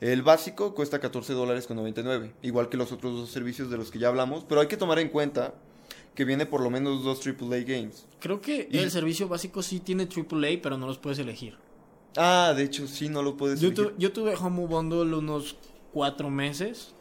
El 0.00 0.22
básico 0.22 0.74
cuesta 0.74 1.00
14 1.00 1.32
dólares 1.32 1.66
con 1.66 1.76
99, 1.78 2.34
igual 2.42 2.68
que 2.68 2.76
los 2.76 2.92
otros 2.92 3.14
dos 3.14 3.30
servicios 3.30 3.70
de 3.70 3.78
los 3.78 3.90
que 3.90 3.98
ya 3.98 4.08
hablamos, 4.08 4.44
pero 4.44 4.60
hay 4.60 4.66
que 4.66 4.76
tomar 4.76 4.98
en 4.98 5.08
cuenta 5.08 5.54
que 6.14 6.24
viene 6.24 6.44
por 6.46 6.60
lo 6.60 6.70
menos 6.70 7.02
dos 7.02 7.20
AAA 7.26 7.60
games. 7.64 8.06
Creo 8.20 8.40
que 8.40 8.68
Y- 8.70 8.78
el 8.78 8.90
servicio 8.90 9.28
básico 9.28 9.62
sí 9.62 9.80
tiene 9.80 10.06
AAA, 10.06 10.60
pero 10.62 10.76
no 10.76 10.86
los 10.86 10.98
puedes 10.98 11.18
elegir. 11.18 11.56
Ah, 12.16 12.52
de 12.56 12.62
hecho 12.64 12.86
sí, 12.86 13.08
no 13.08 13.22
lo 13.22 13.36
puedes 13.36 13.60
Yo, 13.60 13.68
elegir. 13.68 13.86
tu- 13.88 13.98
yo 13.98 14.12
tuve 14.12 14.36
Humble 14.36 14.66
Bundle 14.66 15.14
unos 15.16 15.56
cuatro 15.92 16.30
meses. 16.30 16.92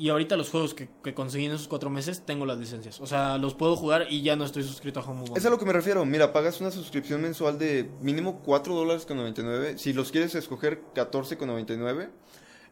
Y 0.00 0.08
ahorita 0.08 0.34
los 0.38 0.48
juegos 0.48 0.72
que, 0.72 0.88
que 1.04 1.12
conseguí 1.12 1.44
en 1.44 1.52
esos 1.52 1.68
cuatro 1.68 1.90
meses 1.90 2.22
tengo 2.24 2.46
las 2.46 2.58
licencias. 2.58 2.98
O 3.02 3.06
sea, 3.06 3.36
los 3.36 3.52
puedo 3.54 3.76
jugar 3.76 4.06
y 4.08 4.22
ya 4.22 4.34
no 4.34 4.44
estoy 4.46 4.62
suscrito 4.62 5.00
a 5.00 5.02
Bundle. 5.02 5.34
Es 5.36 5.44
a 5.44 5.50
lo 5.50 5.58
que 5.58 5.66
me 5.66 5.74
refiero. 5.74 6.04
Mira, 6.06 6.32
pagas 6.32 6.58
una 6.62 6.70
suscripción 6.70 7.20
mensual 7.20 7.58
de 7.58 7.90
mínimo 8.00 8.40
4 8.42 8.74
dólares 8.74 9.04
con 9.04 9.18
99. 9.18 9.76
Si 9.76 9.92
los 9.92 10.10
quieres 10.10 10.34
escoger, 10.34 10.80
14 10.94 11.36
con 11.36 11.48
99. 11.48 12.08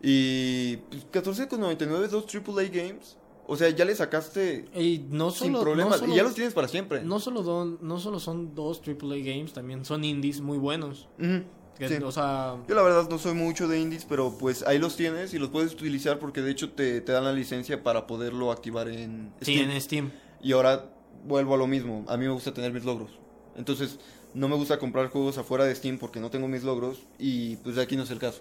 Y 0.00 0.76
pues, 0.90 1.06
14 1.10 1.48
con 1.48 1.60
99, 1.60 2.08
dos 2.08 2.24
AAA 2.32 2.64
games. 2.72 3.16
O 3.50 3.56
sea, 3.56 3.70
ya 3.70 3.84
le 3.86 3.94
sacaste 3.94 4.66
Y 4.74 5.06
no 5.10 5.30
sin 5.30 5.52
solo, 5.52 5.62
problemas. 5.62 5.92
no 5.94 5.98
solo- 6.00 6.12
y 6.12 6.16
ya 6.16 6.22
los 6.22 6.34
tienes 6.34 6.52
para 6.52 6.68
siempre. 6.68 7.02
no 7.02 7.18
solo, 7.18 7.42
don- 7.42 7.78
no 7.80 7.98
solo 7.98 8.20
son 8.20 8.54
dos 8.54 8.82
AAA 8.86 9.18
games, 9.24 9.54
también 9.54 9.84
son 9.86 10.04
indies 10.04 10.40
muy 10.42 10.58
buenos. 10.58 11.08
Ujú, 11.18 11.44
Que, 11.78 11.88
sí. 11.88 11.94
O 12.02 12.10
sea, 12.12 12.56
Yo 12.68 12.74
la 12.74 12.82
verdad 12.82 13.08
no 13.08 13.18
soy 13.18 13.34
mucho 13.34 13.68
de 13.68 13.78
indies, 13.80 14.04
pero 14.04 14.36
pues 14.36 14.62
ahí 14.66 14.78
los 14.78 14.96
tienes 14.96 15.32
y 15.34 15.38
los 15.38 15.50
puedes 15.50 15.72
utilizar 15.72 16.18
porque 16.18 16.42
de 16.42 16.50
hecho 16.50 16.70
te, 16.72 17.00
te 17.00 17.12
dan 17.12 17.24
la 17.24 17.32
licencia 17.32 17.82
para 17.82 18.06
poderlo 18.06 18.50
activar 18.50 18.88
en 18.88 19.32
sí, 19.40 19.54
Steam. 19.54 19.70
en 19.70 19.80
Steam. 19.80 20.10
Y 20.42 20.52
ahora 20.52 20.90
vuelvo 21.24 21.54
a 21.54 21.56
lo 21.56 21.66
mismo. 21.66 22.04
A 22.08 22.16
mí 22.16 22.24
me 22.26 22.32
gusta 22.32 22.52
tener 22.52 22.72
mis 22.72 22.84
logros. 22.84 23.10
Entonces, 23.56 23.98
no 24.34 24.48
me 24.48 24.56
gusta 24.56 24.78
comprar 24.78 25.08
juegos 25.08 25.38
afuera 25.38 25.64
de 25.64 25.74
Steam 25.74 25.98
porque 25.98 26.20
no 26.20 26.30
tengo 26.30 26.48
mis 26.48 26.64
logros. 26.64 26.98
Y 27.18 27.56
pues 27.56 27.78
aquí 27.78 27.96
no 27.96 28.02
es 28.02 28.10
el 28.10 28.18
caso. 28.18 28.40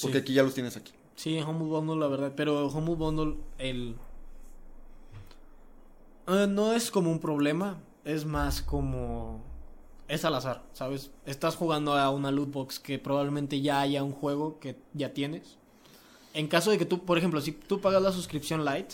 Porque 0.00 0.18
Sí. 0.18 0.22
aquí 0.22 0.34
ya 0.34 0.42
los 0.42 0.54
tienes 0.54 0.76
aquí. 0.76 0.92
Sí, 1.16 1.38
Humble 1.40 1.68
Bundle, 1.68 1.96
la 1.96 2.08
verdad. 2.08 2.32
Pero 2.36 2.66
Humble 2.68 2.96
Bundle, 2.96 3.36
el. 3.58 3.94
Eh, 6.26 6.46
no 6.48 6.72
es 6.72 6.90
como 6.90 7.10
un 7.10 7.20
problema. 7.20 7.78
Es 8.04 8.24
más 8.24 8.62
como. 8.62 9.40
Es 10.08 10.24
al 10.24 10.34
azar, 10.34 10.62
¿sabes? 10.72 11.10
Estás 11.24 11.56
jugando 11.56 11.94
a 11.94 12.10
una 12.10 12.30
loot 12.30 12.50
box 12.52 12.78
que 12.78 12.98
probablemente 12.98 13.60
ya 13.60 13.80
haya 13.80 14.02
un 14.02 14.12
juego 14.12 14.58
que 14.60 14.76
ya 14.92 15.14
tienes. 15.14 15.58
En 16.34 16.48
caso 16.48 16.70
de 16.70 16.78
que 16.78 16.84
tú, 16.84 17.04
por 17.04 17.16
ejemplo, 17.16 17.40
si 17.40 17.52
tú 17.52 17.80
pagas 17.80 18.02
la 18.02 18.12
suscripción 18.12 18.64
light, 18.64 18.92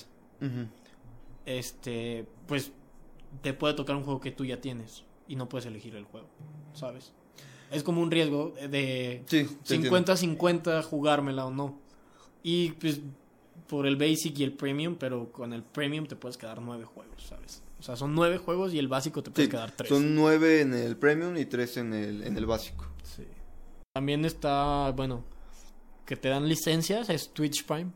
este, 1.46 2.26
pues 2.46 2.70
te 3.42 3.52
puede 3.54 3.74
tocar 3.74 3.96
un 3.96 4.04
juego 4.04 4.20
que 4.20 4.30
tú 4.30 4.44
ya 4.44 4.60
tienes 4.60 5.04
y 5.26 5.36
no 5.36 5.48
puedes 5.48 5.66
elegir 5.66 5.94
el 5.96 6.04
juego, 6.04 6.28
¿sabes? 6.74 7.12
Es 7.70 7.82
como 7.82 8.02
un 8.02 8.10
riesgo 8.10 8.52
de 8.68 9.22
Sí, 9.26 9.48
te 9.64 9.74
entiendo. 9.76 10.14
50-50 10.14 10.82
jugármela 10.82 11.46
o 11.46 11.50
no. 11.50 11.78
Y 12.42 12.72
pues 12.72 13.00
por 13.70 13.86
el 13.86 13.96
basic 13.96 14.38
y 14.40 14.42
el 14.44 14.52
premium, 14.52 14.96
pero 14.98 15.30
con 15.30 15.52
el 15.52 15.62
premium 15.62 16.06
te 16.06 16.16
puedes 16.16 16.36
quedar 16.36 16.60
nueve 16.60 16.84
juegos, 16.84 17.22
¿sabes? 17.22 17.62
O 17.78 17.82
sea, 17.82 17.94
son 17.96 18.14
nueve 18.14 18.36
juegos 18.38 18.74
y 18.74 18.78
el 18.78 18.88
básico 18.88 19.22
te 19.22 19.30
puedes 19.30 19.46
Sí, 19.46 19.50
quedar 19.50 19.70
tres. 19.70 19.88
son 19.88 20.14
nueve 20.14 20.60
en 20.60 20.74
el 20.74 20.96
premium 20.96 21.36
y 21.36 21.46
tres 21.46 21.76
en 21.76 21.94
el, 21.94 22.22
en 22.24 22.36
el 22.36 22.46
básico. 22.46 22.84
Sí. 23.04 23.22
También 23.94 24.24
está, 24.24 24.90
bueno, 24.90 25.24
que 26.04 26.16
te 26.16 26.28
dan 26.28 26.48
licencias, 26.48 27.08
es 27.08 27.32
Twitch 27.32 27.64
Prime. 27.64 27.92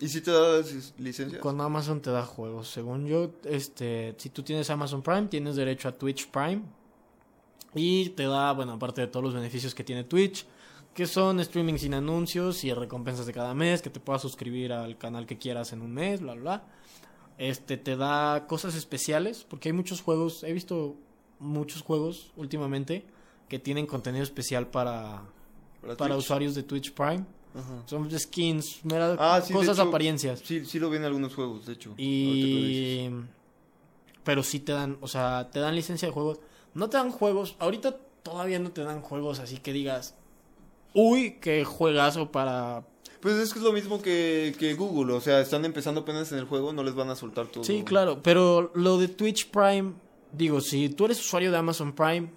¿Y 0.00 0.08
si 0.08 0.20
te 0.20 0.32
das 0.32 0.92
licencias? 0.98 1.40
Con 1.40 1.60
Amazon 1.60 2.02
te 2.02 2.10
da 2.10 2.24
juegos. 2.26 2.68
Según 2.68 3.06
yo, 3.06 3.30
este, 3.44 4.14
si 4.18 4.28
tú 4.28 4.42
tienes 4.42 4.68
Amazon 4.68 5.02
Prime, 5.02 5.28
tienes 5.28 5.54
derecho 5.54 5.88
a 5.88 5.92
Twitch 5.92 6.28
Prime. 6.30 6.62
Y 7.76 8.10
te 8.10 8.24
da, 8.24 8.52
bueno, 8.52 8.72
aparte 8.72 9.00
de 9.02 9.06
todos 9.06 9.24
los 9.24 9.34
beneficios 9.34 9.74
que 9.74 9.82
tiene 9.84 10.04
Twitch, 10.04 10.46
que 10.94 11.06
son 11.06 11.40
streaming 11.40 11.74
sin 11.76 11.94
anuncios 11.94 12.62
y 12.64 12.72
recompensas 12.72 13.26
de 13.26 13.32
cada 13.32 13.52
mes, 13.54 13.82
que 13.82 13.90
te 13.90 14.00
puedas 14.00 14.22
suscribir 14.22 14.72
al 14.72 14.96
canal 14.96 15.26
que 15.26 15.36
quieras 15.38 15.72
en 15.72 15.82
un 15.82 15.92
mes, 15.92 16.20
bla, 16.20 16.34
bla, 16.34 16.42
bla. 16.42 16.64
Este, 17.36 17.76
te 17.76 17.96
da 17.96 18.46
cosas 18.46 18.74
especiales, 18.76 19.44
porque 19.48 19.68
hay 19.70 19.72
muchos 19.72 20.00
juegos, 20.02 20.44
he 20.44 20.52
visto 20.52 20.94
muchos 21.40 21.82
juegos 21.82 22.30
últimamente 22.36 23.04
que 23.48 23.58
tienen 23.58 23.86
contenido 23.86 24.22
especial 24.22 24.68
para, 24.68 25.22
¿Para 25.98 26.16
usuarios 26.16 26.54
de 26.54 26.62
Twitch 26.62 26.92
Prime. 26.94 27.24
Ajá. 27.56 27.82
Son 27.86 28.10
skins, 28.18 28.84
mera- 28.84 29.16
Ah, 29.18 29.40
sí, 29.44 29.52
cosas, 29.52 29.78
hecho, 29.78 29.88
apariencias. 29.88 30.40
Sí, 30.44 30.64
sí 30.64 30.78
lo 30.78 30.90
vi 30.90 30.96
en 30.96 31.04
algunos 31.04 31.34
juegos, 31.34 31.66
de 31.66 31.72
hecho. 31.74 31.94
Y. 31.98 33.10
Pero 34.24 34.42
sí 34.42 34.60
te 34.60 34.72
dan, 34.72 34.96
o 35.00 35.08
sea, 35.08 35.50
te 35.52 35.60
dan 35.60 35.74
licencia 35.76 36.08
de 36.08 36.14
juegos. 36.14 36.38
No 36.72 36.88
te 36.88 36.96
dan 36.96 37.10
juegos, 37.10 37.56
ahorita 37.58 37.96
todavía 38.22 38.58
no 38.58 38.70
te 38.72 38.82
dan 38.82 39.02
juegos 39.02 39.38
así 39.38 39.58
que 39.58 39.72
digas, 39.72 40.14
uy, 40.94 41.38
qué 41.40 41.64
juegazo 41.64 42.32
para... 42.32 42.86
Pues 43.20 43.34
es 43.36 43.52
que 43.52 43.58
es 43.58 43.64
lo 43.64 43.72
mismo 43.72 44.02
que, 44.02 44.54
que 44.58 44.74
Google, 44.74 45.14
o 45.14 45.20
sea, 45.20 45.40
están 45.40 45.64
empezando 45.64 46.02
apenas 46.02 46.30
en 46.32 46.38
el 46.38 46.44
juego, 46.44 46.72
no 46.72 46.82
les 46.82 46.94
van 46.94 47.08
a 47.10 47.16
soltar 47.16 47.46
todo. 47.46 47.64
Sí, 47.64 47.82
claro, 47.82 48.20
pero 48.22 48.70
lo 48.74 48.98
de 48.98 49.08
Twitch 49.08 49.50
Prime, 49.50 49.94
digo, 50.32 50.60
si 50.60 50.90
tú 50.90 51.06
eres 51.06 51.20
usuario 51.20 51.50
de 51.50 51.56
Amazon 51.56 51.94
Prime 51.94 52.28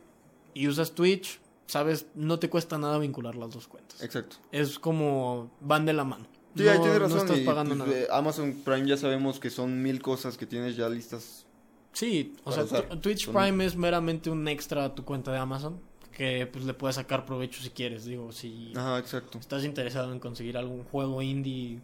y 0.53 0.67
usas 0.67 0.91
Twitch, 0.93 1.39
sabes, 1.65 2.05
no 2.15 2.39
te 2.39 2.49
cuesta 2.49 2.77
nada 2.77 2.99
vincular 2.99 3.35
las 3.35 3.51
dos 3.53 3.67
cuentas. 3.67 4.01
Exacto. 4.01 4.37
Es 4.53 4.79
como 4.79 5.51
van 5.59 5.85
de 5.85 5.91
la 5.91 6.05
mano. 6.05 6.25
Sí, 6.55 6.63
no, 6.63 6.71
ahí 6.71 6.79
tienes 6.79 6.99
razón. 6.99 7.17
No 7.17 7.23
estás 7.23 7.39
y, 7.39 7.43
pagando 7.43 7.75
pues, 7.75 7.89
nada. 7.89 7.99
eh, 8.01 8.07
Amazon 8.09 8.53
Prime 8.63 8.87
ya 8.87 8.95
sabemos 8.95 9.41
que 9.41 9.49
son 9.49 9.83
mil 9.83 10.01
cosas 10.01 10.37
que 10.37 10.45
tienes 10.45 10.77
ya 10.77 10.87
listas. 10.87 11.45
Sí, 11.91 12.33
o 12.45 12.51
sea, 12.53 12.63
usar. 12.63 12.87
Twitch 13.01 13.25
Son- 13.25 13.33
Prime 13.33 13.65
es 13.65 13.75
meramente 13.75 14.29
un 14.29 14.47
extra 14.47 14.85
a 14.85 14.95
tu 14.95 15.03
cuenta 15.03 15.33
de 15.33 15.39
Amazon 15.39 15.81
que 16.17 16.47
pues 16.51 16.65
le 16.65 16.73
puedes 16.73 16.95
sacar 16.95 17.27
provecho 17.27 17.61
si 17.61 17.69
quieres, 17.69 18.05
digo, 18.05 18.31
si 18.31 18.73
Ajá, 18.75 18.97
exacto. 18.97 19.37
estás 19.37 19.63
interesado 19.63 20.11
en 20.11 20.19
conseguir 20.19 20.57
algún 20.57 20.83
juego 20.83 21.21
indie 21.21 21.79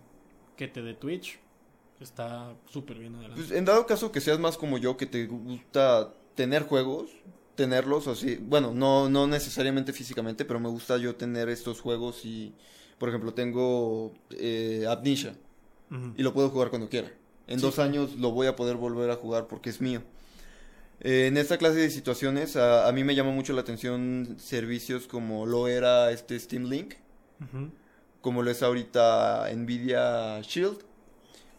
que 0.58 0.68
te 0.68 0.82
dé 0.82 0.96
Twitch, 0.96 1.38
está 2.00 2.56
súper 2.68 2.98
bien 2.98 3.14
adelante. 3.14 3.44
Pues, 3.44 3.52
en 3.52 3.64
dado 3.64 3.86
caso 3.86 4.12
que 4.12 4.22
seas 4.22 4.40
más 4.40 4.58
como 4.58 4.80
yo, 4.80 4.98
que 4.98 5.06
te 5.06 5.28
gusta 5.28 6.12
tener 6.34 6.64
juegos, 6.64 7.12
tenerlos 7.54 8.08
así, 8.08 8.38
bueno, 8.42 8.74
no, 8.74 9.08
no 9.08 9.28
necesariamente 9.28 9.94
físicamente, 9.94 10.46
pero 10.46 10.60
me 10.60 10.70
gusta 10.70 10.98
yo 10.98 11.16
tener 11.16 11.48
estos 11.50 11.80
juegos 11.80 12.26
y, 12.26 12.56
por 12.98 13.10
ejemplo, 13.10 13.36
tengo 13.36 14.14
eh, 14.32 14.86
Amnesia 14.90 15.36
y 16.18 16.24
lo 16.24 16.34
puedo 16.34 16.50
jugar 16.50 16.72
cuando 16.72 16.90
quiera. 16.90 17.12
En 17.46 17.60
Sí. 17.60 17.66
dos 17.68 17.78
años 17.78 18.16
lo 18.16 18.32
voy 18.32 18.48
a 18.48 18.56
poder 18.56 18.78
volver 18.78 19.12
a 19.12 19.16
jugar 19.16 19.46
porque 19.46 19.70
es 19.70 19.80
mío. 19.80 20.02
Eh, 21.04 21.28
en 21.28 21.38
esta 21.38 21.58
clase 21.58 21.80
de 21.80 21.90
situaciones, 21.90 22.56
a, 22.56 22.88
a 22.88 22.92
mí 22.92 23.04
me 23.04 23.16
llama 23.16 23.32
mucho 23.32 23.54
la 23.54 23.62
atención 23.62 24.38
servicios 24.40 25.08
como 25.08 25.46
lo 25.46 25.68
era 25.68 26.12
este 26.12 26.40
Steam 26.40 26.66
Link, 26.66 26.96
como 28.22 28.42
lo 28.42 28.52
es 28.52 28.64
ahorita 28.64 29.50
Nvidia 29.56 30.42
Shield. 30.42 30.80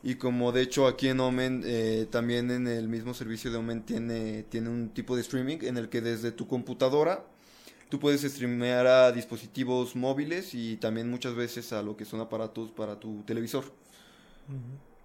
Y 0.02 0.16
como 0.16 0.52
de 0.52 0.62
hecho 0.62 0.86
aquí 0.86 1.08
en 1.08 1.20
Omen, 1.20 1.62
eh, 1.64 2.06
también 2.10 2.50
en 2.50 2.66
el 2.66 2.88
mismo 2.88 3.14
servicio 3.14 3.50
de 3.50 3.56
Omen 3.56 3.84
tiene, 3.84 4.42
tiene 4.44 4.68
un 4.68 4.90
tipo 4.90 5.16
de 5.16 5.22
streaming 5.22 5.58
en 5.62 5.78
el 5.78 5.88
que 5.88 6.02
desde 6.02 6.30
tu 6.30 6.46
computadora 6.46 7.24
Tú 7.94 8.00
puedes 8.00 8.22
streamear 8.22 8.86
a 8.88 9.12
dispositivos 9.12 9.94
móviles 9.94 10.54
y 10.54 10.76
también 10.78 11.08
muchas 11.08 11.34
veces 11.36 11.72
a 11.72 11.80
lo 11.80 11.96
que 11.96 12.04
son 12.04 12.20
aparatos 12.20 12.72
para 12.72 12.98
tu 12.98 13.22
televisor. 13.22 13.72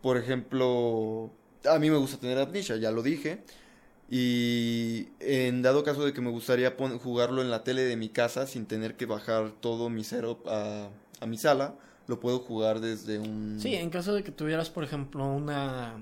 Por 0.01 0.17
ejemplo, 0.17 1.31
a 1.65 1.77
mí 1.77 1.89
me 1.89 1.97
gusta 1.97 2.17
tener 2.17 2.39
Amnesia, 2.39 2.77
ya 2.77 2.89
lo 2.89 3.03
dije. 3.03 3.43
Y 4.11 5.09
en 5.19 5.61
dado 5.61 5.83
caso 5.83 6.03
de 6.03 6.13
que 6.13 6.21
me 6.21 6.31
gustaría 6.31 6.75
jugarlo 7.01 7.41
en 7.41 7.51
la 7.51 7.63
tele 7.63 7.83
de 7.83 7.95
mi 7.95 8.09
casa 8.09 8.47
sin 8.47 8.65
tener 8.65 8.97
que 8.97 9.05
bajar 9.05 9.51
todo 9.59 9.89
mi 9.89 10.03
setup 10.03 10.47
a, 10.47 10.89
a 11.19 11.25
mi 11.27 11.37
sala, 11.37 11.75
lo 12.07 12.19
puedo 12.19 12.39
jugar 12.39 12.79
desde 12.79 13.19
un... 13.19 13.59
Sí, 13.59 13.75
en 13.75 13.91
caso 13.91 14.13
de 14.13 14.23
que 14.23 14.31
tuvieras, 14.31 14.71
por 14.71 14.83
ejemplo, 14.83 15.27
una, 15.27 15.93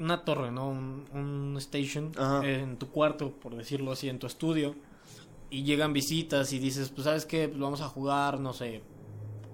una 0.00 0.24
torre, 0.24 0.50
¿no? 0.50 0.68
Un, 0.68 1.04
un 1.12 1.54
station 1.58 2.10
en 2.42 2.76
tu 2.76 2.90
cuarto, 2.90 3.30
por 3.30 3.54
decirlo 3.54 3.92
así, 3.92 4.08
en 4.08 4.18
tu 4.18 4.26
estudio. 4.26 4.74
Y 5.48 5.62
llegan 5.62 5.92
visitas 5.92 6.52
y 6.52 6.58
dices, 6.58 6.88
pues 6.88 7.04
sabes 7.04 7.24
qué, 7.24 7.48
pues 7.48 7.60
vamos 7.60 7.80
a 7.82 7.88
jugar, 7.88 8.40
no 8.40 8.52
sé, 8.52 8.82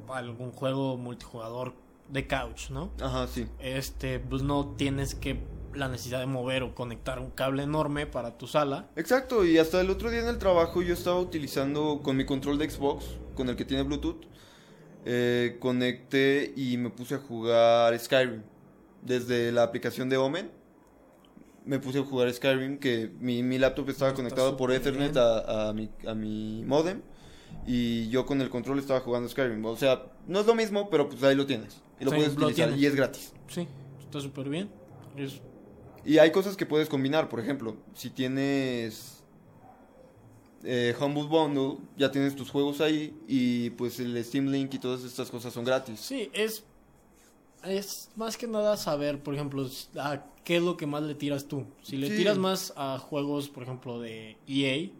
algún 0.08 0.52
juego 0.52 0.96
multijugador 0.96 1.74
de 2.08 2.26
couch, 2.26 2.70
¿no? 2.70 2.90
Ajá, 2.98 3.26
sí. 3.26 3.46
Este, 3.58 4.18
pues 4.18 4.42
no 4.42 4.74
tienes 4.78 5.14
que 5.14 5.42
la 5.74 5.88
necesidad 5.88 6.20
de 6.20 6.26
mover 6.26 6.62
o 6.62 6.74
conectar 6.74 7.18
un 7.18 7.30
cable 7.30 7.62
enorme 7.62 8.06
para 8.06 8.36
tu 8.38 8.46
sala. 8.46 8.88
Exacto, 8.96 9.44
y 9.44 9.58
hasta 9.58 9.80
el 9.80 9.90
otro 9.90 10.10
día 10.10 10.20
en 10.20 10.28
el 10.28 10.38
trabajo 10.38 10.82
yo 10.82 10.94
estaba 10.94 11.18
utilizando 11.18 12.00
con 12.02 12.16
mi 12.16 12.24
control 12.24 12.58
de 12.58 12.68
Xbox, 12.68 13.04
con 13.34 13.48
el 13.48 13.56
que 13.56 13.64
tiene 13.64 13.82
Bluetooth, 13.84 14.24
eh, 15.04 15.56
conecté 15.60 16.52
y 16.56 16.76
me 16.76 16.90
puse 16.90 17.14
a 17.14 17.18
jugar 17.18 17.98
Skyrim 17.98 18.42
desde 19.02 19.52
la 19.52 19.62
aplicación 19.62 20.08
de 20.08 20.16
Omen. 20.16 20.50
Me 21.64 21.78
puse 21.78 21.98
a 21.98 22.02
jugar 22.02 22.32
Skyrim, 22.32 22.78
que 22.78 23.12
mi, 23.20 23.42
mi 23.42 23.58
laptop 23.58 23.88
estaba 23.90 24.14
conectado 24.14 24.56
por 24.56 24.72
Ethernet 24.72 25.16
a, 25.16 25.68
a, 25.68 25.72
mi, 25.72 25.90
a 26.06 26.14
mi 26.14 26.64
modem. 26.66 27.02
Y 27.66 28.08
yo 28.08 28.26
con 28.26 28.40
el 28.40 28.48
control 28.48 28.78
estaba 28.78 29.00
jugando 29.00 29.28
Skyrim. 29.28 29.64
O 29.64 29.76
sea, 29.76 30.02
no 30.26 30.40
es 30.40 30.46
lo 30.46 30.54
mismo, 30.54 30.88
pero 30.90 31.08
pues 31.08 31.22
ahí 31.22 31.34
lo 31.34 31.46
tienes. 31.46 31.82
Y 32.00 32.04
lo 32.04 32.10
puedes 32.10 32.32
utilizar. 32.32 32.76
Y 32.76 32.86
es 32.86 32.94
gratis. 32.94 33.32
Sí, 33.48 33.68
está 34.00 34.20
súper 34.20 34.48
bien. 34.48 34.70
Es 35.16 35.40
y 36.04 36.18
hay 36.18 36.30
cosas 36.32 36.56
que 36.56 36.66
puedes 36.66 36.88
combinar, 36.88 37.28
por 37.28 37.40
ejemplo, 37.40 37.76
si 37.94 38.10
tienes 38.10 39.22
eh, 40.62 40.94
Humble 41.00 41.24
Bundle, 41.24 41.78
ya 41.96 42.10
tienes 42.10 42.34
tus 42.36 42.50
juegos 42.50 42.80
ahí 42.80 43.14
y 43.26 43.70
pues 43.70 44.00
el 44.00 44.22
Steam 44.24 44.48
Link 44.48 44.74
y 44.74 44.78
todas 44.78 45.04
estas 45.04 45.30
cosas 45.30 45.52
son 45.52 45.64
gratis. 45.64 46.00
Sí, 46.00 46.30
es, 46.32 46.64
es 47.64 48.10
más 48.16 48.36
que 48.36 48.46
nada 48.46 48.76
saber, 48.76 49.22
por 49.22 49.34
ejemplo, 49.34 49.66
a 49.98 50.24
qué 50.44 50.56
es 50.56 50.62
lo 50.62 50.76
que 50.76 50.86
más 50.86 51.02
le 51.02 51.14
tiras 51.14 51.46
tú. 51.46 51.66
Si 51.82 51.96
le 51.96 52.10
tiras 52.10 52.38
más 52.38 52.72
a 52.76 52.98
juegos, 52.98 53.48
por 53.48 53.62
ejemplo, 53.62 54.00
de 54.00 54.36
EA, 54.46 54.90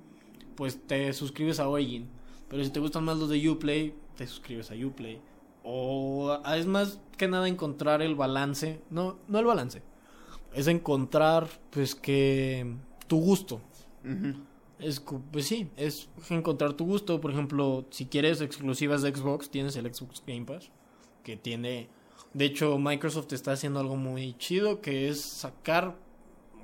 pues 0.57 0.79
te 0.87 1.13
suscribes 1.13 1.61
a 1.61 1.69
Origin. 1.69 2.09
Pero 2.49 2.65
si 2.65 2.71
te 2.71 2.81
gustan 2.81 3.05
más 3.05 3.17
los 3.17 3.29
de 3.29 3.49
Uplay, 3.49 3.95
te 4.17 4.27
suscribes 4.27 4.71
a 4.71 4.75
Uplay. 4.75 5.21
O 5.63 6.39
es 6.55 6.67
más 6.67 7.01
que 7.17 7.29
nada 7.29 7.49
encontrar 7.49 8.03
el 8.03 8.15
balance, 8.15 8.81
no, 8.91 9.19
no 9.29 9.39
el 9.39 9.45
balance, 9.45 9.83
es 10.55 10.67
encontrar, 10.67 11.49
pues, 11.71 11.95
que 11.95 12.75
tu 13.07 13.21
gusto. 13.21 13.61
Es, 14.79 15.03
pues 15.31 15.47
sí, 15.47 15.69
es 15.77 16.09
encontrar 16.31 16.73
tu 16.73 16.87
gusto. 16.87 17.21
Por 17.21 17.31
ejemplo, 17.33 17.87
si 17.91 18.07
quieres 18.07 18.41
exclusivas 18.41 19.03
de 19.03 19.15
Xbox, 19.15 19.51
tienes 19.51 19.77
el 19.77 19.93
Xbox 19.93 20.23
Game 20.27 20.47
Pass, 20.47 20.71
que 21.23 21.37
tiene... 21.37 21.89
De 22.33 22.45
hecho, 22.45 22.79
Microsoft 22.79 23.33
está 23.33 23.53
haciendo 23.53 23.81
algo 23.81 23.97
muy 23.97 24.35
chido, 24.39 24.81
que 24.81 25.09
es 25.09 25.21
sacar 25.21 25.97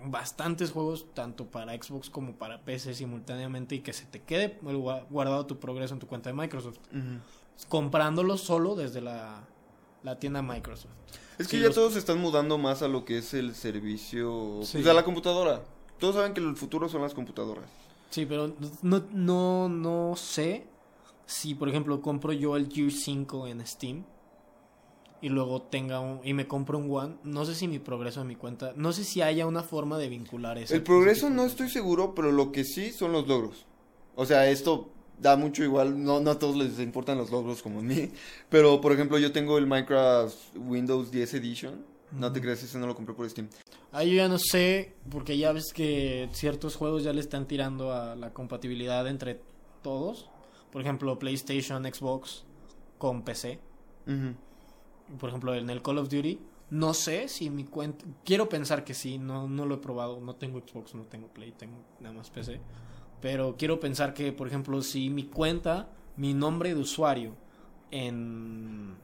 bastantes 0.04 0.70
juegos, 0.70 1.06
tanto 1.12 1.46
para 1.46 1.74
Xbox 1.74 2.08
como 2.08 2.34
para 2.34 2.62
PC 2.62 2.94
simultáneamente, 2.94 3.74
y 3.74 3.80
que 3.80 3.92
se 3.92 4.04
te 4.06 4.22
quede 4.22 4.58
guardado 5.10 5.46
tu 5.46 5.58
progreso 5.58 5.94
en 5.94 6.00
tu 6.00 6.06
cuenta 6.06 6.30
de 6.30 6.36
Microsoft. 6.36 6.78
Comprándolo 7.68 8.36
solo 8.36 8.76
desde 8.76 9.00
la, 9.00 9.48
la 10.02 10.18
tienda 10.18 10.42
Microsoft. 10.42 10.92
Es 11.38 11.48
que 11.48 11.60
ya 11.60 11.70
todos 11.70 11.92
se 11.92 11.98
están 11.98 12.18
mudando 12.18 12.56
más 12.56 12.82
a 12.82 12.88
lo 12.88 13.04
que 13.04 13.18
es 13.18 13.34
el 13.34 13.54
servicio, 13.54 14.60
sí. 14.62 14.78
pues 14.78 14.86
a 14.86 14.94
la 14.94 15.04
computadora. 15.04 15.62
Todos 15.98 16.14
saben 16.16 16.34
que 16.34 16.40
el 16.40 16.56
futuro 16.56 16.88
son 16.88 17.02
las 17.02 17.14
computadoras. 17.14 17.64
Sí, 18.10 18.24
pero 18.26 18.54
no, 18.82 19.04
no, 19.12 19.68
no 19.68 20.14
sé 20.16 20.66
si, 21.26 21.54
por 21.54 21.68
ejemplo, 21.68 22.00
compro 22.00 22.32
yo 22.32 22.56
el 22.56 22.70
Gear 22.72 22.90
5 22.90 23.48
en 23.48 23.66
Steam 23.66 24.04
y 25.20 25.28
luego 25.28 25.62
tenga 25.62 26.00
un, 26.00 26.20
y 26.22 26.34
me 26.34 26.46
compro 26.46 26.78
un 26.78 26.90
One, 26.90 27.16
no 27.24 27.44
sé 27.44 27.54
si 27.54 27.68
mi 27.68 27.78
progreso 27.78 28.20
en 28.20 28.28
mi 28.28 28.36
cuenta, 28.36 28.72
no 28.76 28.92
sé 28.92 29.04
si 29.04 29.22
haya 29.22 29.46
una 29.46 29.62
forma 29.62 29.98
de 29.98 30.08
vincular 30.08 30.58
eso. 30.58 30.74
El 30.74 30.82
progreso 30.82 31.30
no 31.30 31.44
estoy 31.44 31.68
seguro, 31.68 32.14
pero 32.14 32.32
lo 32.32 32.52
que 32.52 32.64
sí 32.64 32.92
son 32.92 33.12
los 33.12 33.26
logros. 33.26 33.66
O 34.14 34.24
sea, 34.24 34.48
esto 34.48 34.90
da 35.20 35.36
mucho 35.36 35.64
igual, 35.64 36.02
no, 36.02 36.20
no 36.20 36.30
a 36.32 36.38
todos 36.38 36.56
les 36.56 36.78
importan 36.78 37.18
los 37.18 37.30
logros 37.30 37.62
como 37.62 37.80
a 37.80 37.82
mí, 37.82 38.10
pero 38.48 38.80
por 38.80 38.92
ejemplo 38.92 39.18
yo 39.18 39.32
tengo 39.32 39.58
el 39.58 39.66
Minecraft 39.66 40.36
Windows 40.56 41.10
10 41.10 41.34
Edition, 41.34 41.84
no 42.12 42.32
te 42.32 42.40
creas, 42.40 42.62
ese 42.62 42.78
no 42.78 42.86
lo 42.86 42.94
compré 42.94 43.14
por 43.14 43.28
Steam. 43.28 43.48
Ahí 43.92 44.10
yo 44.10 44.16
ya 44.16 44.28
no 44.28 44.38
sé, 44.38 44.94
porque 45.10 45.38
ya 45.38 45.52
ves 45.52 45.72
que 45.72 46.28
ciertos 46.32 46.76
juegos 46.76 47.02
ya 47.02 47.12
le 47.12 47.20
están 47.20 47.46
tirando 47.46 47.92
a 47.92 48.14
la 48.14 48.32
compatibilidad 48.32 49.06
entre 49.08 49.40
todos, 49.82 50.28
por 50.70 50.82
ejemplo 50.82 51.18
PlayStation, 51.18 51.84
Xbox 51.84 52.44
con 52.98 53.22
PC. 53.22 53.58
Por 55.18 55.28
ejemplo 55.28 55.54
en 55.54 55.70
el 55.70 55.82
Call 55.82 55.98
of 55.98 56.08
Duty, 56.08 56.38
no 56.70 56.94
sé 56.94 57.28
si 57.28 57.48
mi 57.48 57.64
cuenta, 57.64 58.04
quiero 58.24 58.48
pensar 58.48 58.84
que 58.84 58.92
sí, 58.92 59.18
no, 59.18 59.48
no 59.48 59.66
lo 59.66 59.76
he 59.76 59.78
probado, 59.78 60.20
no 60.20 60.34
tengo 60.34 60.60
Xbox, 60.60 60.94
no 60.94 61.04
tengo 61.04 61.28
Play, 61.28 61.52
tengo 61.52 61.76
nada 62.00 62.14
más 62.14 62.30
PC. 62.30 62.60
Pero 63.20 63.56
quiero 63.56 63.80
pensar 63.80 64.14
que, 64.14 64.32
por 64.32 64.46
ejemplo, 64.46 64.82
si 64.82 65.10
mi 65.10 65.24
cuenta, 65.24 65.88
mi 66.16 66.34
nombre 66.34 66.74
de 66.74 66.80
usuario 66.80 67.34
en, 67.90 68.94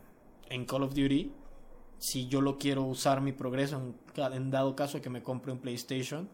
en 0.48 0.64
Call 0.66 0.83
of 0.83 0.94
Duty, 0.94 1.33
si 1.98 2.27
yo 2.27 2.40
lo 2.40 2.59
quiero 2.59 2.83
usar 2.83 3.20
mi 3.20 3.31
progreso 3.31 3.94
en, 4.16 4.51
dado 4.51 4.75
caso 4.75 4.98
de 4.98 5.03
que 5.03 5.09
me 5.09 5.22
compre 5.22 5.53
un 5.53 5.59
PlayStation, 5.59 6.29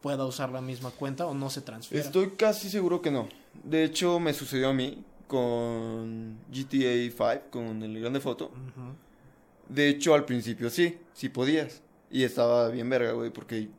pueda 0.00 0.24
usar 0.24 0.50
la 0.50 0.60
misma 0.60 0.90
cuenta 0.90 1.26
o 1.26 1.34
no 1.34 1.48
se 1.48 1.60
transfiere. 1.60 2.04
Estoy 2.04 2.30
casi 2.30 2.68
seguro 2.68 3.00
que 3.00 3.12
no. 3.12 3.28
De 3.62 3.84
hecho, 3.84 4.18
me 4.18 4.34
sucedió 4.34 4.70
a 4.70 4.72
mí 4.72 5.04
con 5.28 6.38
GTA 6.50 7.38
5, 7.38 7.50
con 7.50 7.82
el 7.84 8.00
grande 8.00 8.18
foto. 8.18 8.50
De 9.68 9.88
hecho, 9.88 10.14
al 10.14 10.24
principio 10.24 10.68
sí, 10.70 10.98
sí 11.12 11.28
podías. 11.28 11.82
Y 12.10 12.24
estaba 12.24 12.68
bien 12.68 12.90
verga, 12.90 13.12
güey, 13.12 13.30
porque 13.30 13.70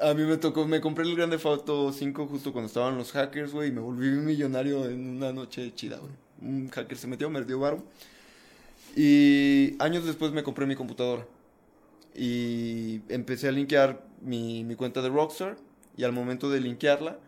a 0.00 0.14
mí 0.14 0.22
me 0.22 0.36
tocó, 0.36 0.66
me 0.66 0.80
compré 0.80 1.04
el 1.04 1.16
Grande 1.16 1.38
Auto 1.42 1.92
5 1.92 2.26
justo 2.26 2.52
cuando 2.52 2.66
estaban 2.66 2.96
los 2.96 3.12
hackers, 3.12 3.52
güey, 3.52 3.68
y 3.68 3.72
me 3.72 3.80
volví 3.80 4.08
millonario 4.08 4.88
en 4.88 5.16
una 5.16 5.32
noche 5.32 5.74
chida, 5.74 5.98
güey. 5.98 6.12
Un 6.40 6.68
hacker 6.68 6.96
se 6.96 7.06
metió, 7.06 7.28
me 7.28 7.42
dio 7.44 7.58
varo. 7.58 7.82
Y 8.96 9.76
años 9.78 10.04
después 10.04 10.32
me 10.32 10.42
compré 10.42 10.66
mi 10.66 10.74
computadora. 10.74 11.26
Y 12.14 13.02
empecé 13.08 13.48
a 13.48 13.52
linkear 13.52 14.04
mi, 14.20 14.64
mi 14.64 14.74
cuenta 14.74 15.02
de 15.02 15.08
Rockstar. 15.08 15.56
Y 15.96 16.04
al 16.04 16.12
momento 16.12 16.50
de 16.50 16.60
linkearla, 16.60 17.18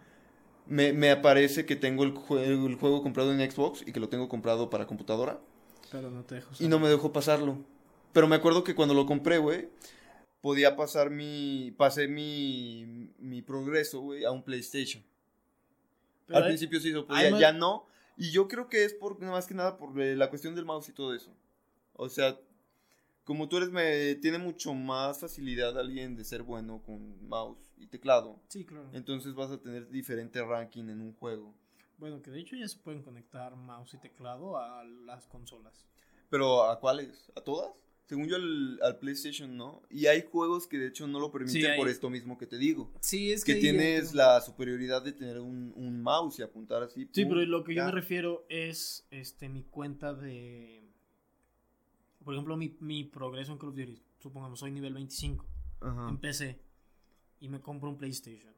me, 0.67 0.93
me 0.93 1.11
aparece 1.11 1.67
que 1.67 1.77
tengo 1.77 2.05
el, 2.05 2.15
el, 2.39 2.75
juego 2.77 3.03
comprado 3.03 3.33
en 3.33 3.51
Xbox 3.51 3.83
y 3.87 3.93
que 3.93 4.01
lo 4.01 4.09
tengo 4.09 4.29
comprado 4.29 4.71
para 4.71 4.87
computadora. 4.87 5.39
Pero 5.91 6.11
no 6.11 6.23
te 6.23 6.37
dejo 6.37 6.51
Y 6.59 6.69
no 6.69 6.79
me 6.79 6.89
dejó 6.89 7.13
pasarlo. 7.13 7.59
Pero 8.13 8.29
me 8.29 8.37
acuerdo 8.37 8.65
que 8.65 8.75
cuando 8.75 8.95
lo 8.95 9.07
compré, 9.07 9.39
güey, 9.39 9.69
podía 10.43 10.77
pasar 10.77 11.09
mi, 11.09 11.73
pasé 11.79 12.09
mi, 12.09 13.09
mi 13.19 13.41
progreso, 13.41 14.01
güey, 14.01 14.25
a 14.25 14.31
un 14.31 14.43
PlayStation. 14.43 15.03
Al 16.29 16.45
principio 16.45 16.81
sí 16.81 16.91
lo 16.91 17.07
podía, 17.07 17.39
ya 17.39 17.53
no. 17.53 17.87
Y 18.17 18.31
yo 18.31 18.49
creo 18.49 18.69
que 18.69 18.85
es 18.85 18.93
por, 18.93 19.19
más 19.21 19.47
que 19.47 19.55
nada 19.55 19.79
por 19.79 19.99
eh, 20.01 20.17
la 20.17 20.29
cuestión 20.29 20.55
del 20.55 20.65
mouse 20.65 20.89
y 20.89 20.93
todo 20.93 21.15
eso. 21.15 21.35
O 21.95 22.09
sea, 22.09 22.39
como 23.25 23.49
tú 23.49 23.57
eres, 23.57 23.71
me 23.71 24.17
tiene 24.17 24.39
mucho 24.39 24.75
más 24.75 25.21
facilidad 25.21 25.79
alguien 25.79 26.17
de 26.17 26.25
ser 26.25 26.43
bueno 26.43 26.83
con 26.85 27.27
mouse 27.29 27.73
y 27.79 27.87
teclado. 27.87 28.39
Sí, 28.49 28.65
claro. 28.65 28.91
Entonces 28.93 29.35
vas 29.35 29.51
a 29.51 29.61
tener 29.61 29.89
diferente 29.91 30.43
ranking 30.45 30.85
en 30.85 31.01
un 31.01 31.15
juego. 31.15 31.55
Bueno, 31.99 32.21
que 32.21 32.31
de 32.31 32.41
hecho 32.41 32.57
ya 32.57 32.67
se 32.67 32.79
pueden 32.79 33.03
conectar 33.03 33.55
mouse 33.55 33.95
y 33.95 33.99
teclado 33.99 34.59
a 34.59 34.85
las 34.85 35.27
consolas. 35.29 35.87
¿Pero 36.31 36.65
a 36.65 36.81
cuáles? 36.81 37.31
¿A 37.37 37.41
todas? 37.43 37.73
Según 38.07 38.29
yo, 38.29 38.37
al, 38.37 38.99
PlayStation 39.01 39.57
no. 39.57 39.83
Y 39.89 40.07
hay 40.07 40.23
juegos 40.23 40.67
que 40.67 40.79
de 40.79 40.89
hecho 40.89 41.07
no 41.07 41.21
lo 41.21 41.31
permiten 41.31 41.77
por 41.77 41.89
esto 41.89 42.11
mismo 42.11 42.37
que 42.37 42.47
te 42.47 42.59
digo. 42.59 42.93
Sí, 43.01 43.33
es 43.33 43.45
que. 43.45 43.55
tienes 43.55 44.15
la 44.15 44.41
superioridad 44.41 45.03
de 45.03 45.13
tener 45.13 45.39
un, 45.39 46.03
mouse 46.03 46.41
y 46.41 46.43
apuntar 46.43 46.83
así. 46.83 47.09
Sí, 47.13 47.25
pero 47.25 47.45
lo 47.45 47.65
que 47.65 47.75
yo 47.75 47.85
me 47.85 47.93
refiero 47.93 48.45
es 48.49 49.07
este 49.11 49.49
mi 49.49 49.63
cuenta 49.65 50.15
de. 50.15 50.83
Por 52.25 52.35
ejemplo, 52.35 52.57
mi, 52.57 52.77
mi 52.81 53.05
progreso 53.05 53.53
en 53.53 53.59
Call 53.59 53.71
of 53.71 53.77
Duty. 53.77 54.03
Supongamos, 54.21 54.61
soy 54.61 54.71
nivel 54.71 54.95
25 54.95 55.47
en 56.09 56.19
PC 56.19 56.61
y 57.41 57.49
me 57.49 57.61
compro 57.61 57.89
un 57.89 57.99
PlayStation. 57.99 58.55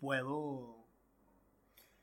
Puedo 0.00 0.78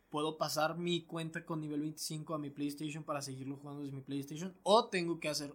puedo 0.10 0.38
pasar 0.38 0.78
mi 0.78 1.02
cuenta 1.02 1.46
con 1.46 1.60
nivel 1.60 1.82
25 1.82 2.36
a 2.36 2.38
mi 2.38 2.50
PlayStation 2.50 3.04
para 3.04 3.22
seguirlo 3.22 3.58
jugando 3.58 3.82
desde 3.82 3.96
mi 3.96 4.02
PlayStation 4.02 4.56
o 4.64 4.88
tengo 4.88 5.20
que 5.20 5.28
hacer 5.28 5.54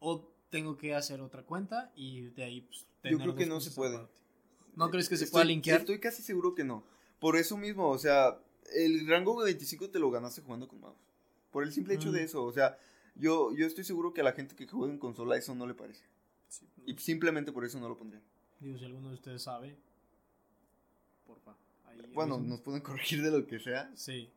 o 0.00 0.28
tengo 0.50 0.76
que 0.76 0.94
hacer 0.94 1.20
otra 1.20 1.44
cuenta 1.44 1.92
y 1.94 2.22
de 2.30 2.42
ahí 2.44 2.60
pues, 2.62 2.86
Yo 3.04 3.18
creo 3.18 3.34
que 3.36 3.46
no 3.46 3.60
se 3.60 3.70
puede. 3.70 4.00
¿No 4.76 4.90
crees 4.90 5.08
que 5.08 5.16
se 5.16 5.26
pueda 5.28 5.44
linkear? 5.44 5.80
Estoy 5.80 5.98
casi 6.00 6.22
seguro 6.22 6.54
que 6.54 6.64
no. 6.64 6.84
Por 7.18 7.36
eso 7.36 7.56
mismo, 7.56 7.88
o 7.88 7.98
sea, 7.98 8.38
el 8.74 9.06
rango 9.06 9.38
de 9.40 9.46
25 9.46 9.90
te 9.90 9.98
lo 9.98 10.10
ganaste 10.10 10.42
jugando 10.42 10.66
con 10.68 10.80
mouse. 10.80 10.98
Por 11.50 11.64
el 11.64 11.72
simple 11.72 11.94
hecho 11.94 12.08
Mm. 12.10 12.12
de 12.12 12.24
eso, 12.24 12.44
o 12.44 12.52
sea, 12.52 12.78
yo, 13.14 13.52
yo 13.54 13.66
estoy 13.66 13.84
seguro 13.84 14.12
que 14.14 14.20
a 14.20 14.24
la 14.24 14.32
gente 14.32 14.54
que 14.56 14.66
juega 14.66 14.92
en 14.92 14.98
consola 14.98 15.36
eso 15.36 15.54
no 15.54 15.66
le 15.66 15.74
parece. 15.74 16.04
Sí, 16.48 16.66
Y 16.86 16.94
simplemente 16.98 17.52
por 17.52 17.64
eso 17.64 17.78
no 17.80 17.88
lo 17.88 17.96
pondría. 17.98 18.22
Digo, 18.60 18.78
si 18.78 18.84
alguno 18.84 19.08
de 19.08 19.14
ustedes 19.14 19.42
sabe, 19.42 19.76
porfa. 21.26 21.54
Ahí 21.86 22.00
Bueno, 22.14 22.38
nos 22.38 22.60
pueden 22.60 22.80
corregir 22.82 23.22
de 23.22 23.30
lo 23.30 23.46
que 23.46 23.58
sea 23.58 23.90
Sí. 23.94 24.30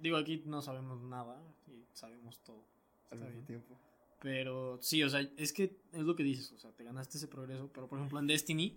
Digo, 0.00 0.16
aquí 0.16 0.42
no 0.46 0.60
sabemos 0.62 1.00
nada 1.02 1.40
y 1.68 1.84
sabemos 1.94 2.38
todo. 2.40 2.62
al 3.10 3.20
mismo 3.20 3.42
tiempo. 3.46 3.78
Pero 4.26 4.76
sí, 4.82 5.04
o 5.04 5.08
sea, 5.08 5.20
es 5.36 5.52
que 5.52 5.76
es 5.92 6.02
lo 6.02 6.16
que 6.16 6.24
dices, 6.24 6.50
o 6.50 6.58
sea, 6.58 6.72
te 6.72 6.82
ganaste 6.82 7.16
ese 7.16 7.28
progreso, 7.28 7.70
pero 7.72 7.86
por 7.86 7.96
ejemplo 8.00 8.18
en 8.18 8.26
Destiny, 8.26 8.76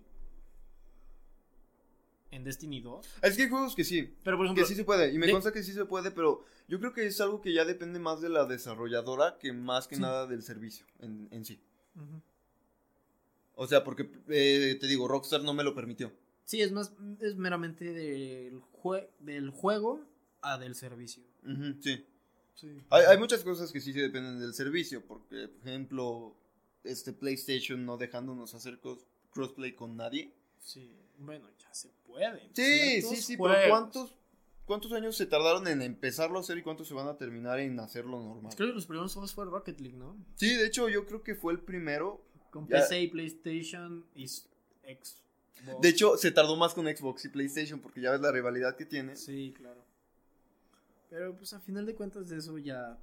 en 2.29 2.43
Destiny 2.43 2.81
2, 2.81 3.03
Es 3.23 3.35
que 3.35 3.41
hay 3.43 3.49
juegos 3.49 3.73
que 3.75 3.83
sí, 3.83 4.13
pero 4.23 4.37
por 4.37 4.45
ejemplo, 4.45 4.63
que 4.63 4.67
sí 4.69 4.75
se 4.75 4.83
puede, 4.83 5.11
y 5.11 5.17
me 5.17 5.25
de- 5.25 5.31
consta 5.31 5.51
que 5.51 5.63
sí 5.63 5.73
se 5.73 5.85
puede, 5.85 6.11
pero 6.11 6.45
yo 6.67 6.79
creo 6.79 6.93
que 6.93 7.07
es 7.07 7.19
algo 7.19 7.41
que 7.41 7.51
ya 7.51 7.65
depende 7.65 7.97
más 7.97 8.21
de 8.21 8.29
la 8.29 8.45
desarrolladora 8.45 9.39
que 9.39 9.51
más 9.51 9.87
que 9.87 9.95
Sí. 9.95 10.01
nada 10.03 10.27
del 10.27 10.43
servicio 10.43 10.85
en, 10.99 11.27
en 11.31 11.43
sí. 11.43 11.59
O 13.55 13.65
sea, 13.65 13.83
porque 13.83 14.07
eh, 14.27 14.77
te 14.79 14.85
digo, 14.85 15.07
Rockstar 15.07 15.41
no 15.41 15.55
me 15.55 15.63
lo 15.63 15.73
permitió. 15.73 16.11
sí, 16.45 16.61
es 16.61 16.71
más, 16.71 16.93
es 17.21 17.35
meramente 17.37 17.91
del, 17.91 18.61
jue- 18.83 19.09
del 19.17 19.49
juego 19.49 19.99
a 20.43 20.59
del 20.59 20.75
servicio. 20.75 21.23
Sí. 21.81 22.05
Sí. 22.59 22.81
Hay, 22.89 23.05
hay 23.05 23.17
muchas 23.17 23.43
cosas 23.43 23.71
que 23.71 23.79
sí 23.79 23.91
dependen 23.93 24.39
del 24.39 24.53
servicio, 24.53 25.05
porque, 25.05 25.47
por 25.47 25.67
ejemplo, 25.67 26.35
este 26.83 27.13
PlayStation 27.13 27.85
no 27.85 27.97
dejándonos 27.97 28.53
hacer 28.53 28.79
cros- 28.81 29.05
crossplay 29.31 29.73
con 29.75 29.95
nadie. 29.95 30.33
Sí, 30.59 30.91
bueno, 31.17 31.47
ya 31.57 31.73
se 31.73 31.89
puede. 32.05 32.49
Sí, 32.53 33.01
sí, 33.01 33.15
sí, 33.17 33.35
juegos. 33.37 33.57
pero 33.57 33.69
¿cuántos, 33.69 34.15
¿cuántos 34.65 34.91
años 34.91 35.15
se 35.15 35.25
tardaron 35.25 35.67
en 35.67 35.81
empezarlo 35.81 36.37
a 36.37 36.41
hacer 36.41 36.57
y 36.57 36.61
cuántos 36.63 36.87
se 36.87 36.93
van 36.93 37.07
a 37.07 37.17
terminar 37.17 37.59
en 37.59 37.79
hacerlo 37.79 38.19
normal? 38.21 38.53
Creo 38.55 38.69
que 38.69 38.75
los 38.75 38.85
primeros 38.87 39.13
juegos 39.13 39.33
fue 39.33 39.45
Rocket 39.45 39.79
League, 39.79 39.97
¿no? 39.97 40.17
Sí, 40.35 40.53
de 40.55 40.65
hecho, 40.67 40.89
yo 40.89 41.05
creo 41.05 41.23
que 41.23 41.35
fue 41.35 41.53
el 41.53 41.59
primero. 41.59 42.25
Con 42.51 42.67
Ya. 42.67 42.77
PC 42.79 43.01
y 43.03 43.07
PlayStation 43.09 44.05
y 44.15 44.27
Xbox. 44.27 45.23
De 45.81 45.89
hecho, 45.89 46.17
se 46.17 46.31
tardó 46.31 46.55
más 46.55 46.73
con 46.73 46.85
Xbox 46.87 47.25
y 47.25 47.29
PlayStation 47.29 47.79
porque 47.79 48.01
ya 48.01 48.11
ves 48.11 48.21
la 48.21 48.31
rivalidad 48.31 48.75
que 48.75 48.85
tiene. 48.85 49.15
Sí, 49.15 49.53
claro. 49.55 49.85
Pero 51.09 51.35
pues 51.35 51.53
a 51.53 51.59
final 51.59 51.85
de 51.85 51.95
cuentas 51.95 52.29
de 52.29 52.37
eso 52.37 52.57
ya. 52.57 52.97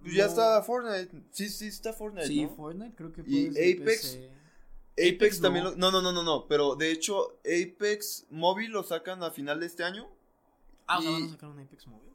Pues 0.00 0.14
ya 0.14 0.26
está 0.26 0.62
Fortnite. 0.62 1.22
Sí, 1.30 1.48
sí, 1.48 1.66
está 1.68 1.92
Fortnite. 1.92 2.26
Sí, 2.26 2.42
¿no? 2.44 2.54
Fortnite 2.54 2.94
creo 2.96 3.12
que 3.12 3.22
Y 3.26 3.46
puede 3.46 3.52
ser 3.52 3.80
Apex. 3.80 4.14
Apex, 4.96 5.14
Apex 5.16 5.40
también 5.40 5.64
no. 5.64 5.70
lo- 5.70 5.76
no, 5.76 5.90
no, 5.90 6.02
no, 6.02 6.12
no, 6.12 6.22
no. 6.22 6.48
Pero 6.48 6.74
de 6.76 6.90
hecho, 6.90 7.38
Apex 7.44 8.26
Móvil 8.30 8.70
lo 8.72 8.82
sacan 8.82 9.22
a 9.22 9.30
final 9.30 9.60
de 9.60 9.66
este 9.66 9.84
año. 9.84 10.08
Ah, 10.86 10.98
o 10.98 11.02
sea, 11.02 11.10
van 11.12 11.22
a 11.24 11.28
sacar 11.30 11.48
un 11.50 11.60
Apex 11.60 11.86
móvil. 11.86 12.10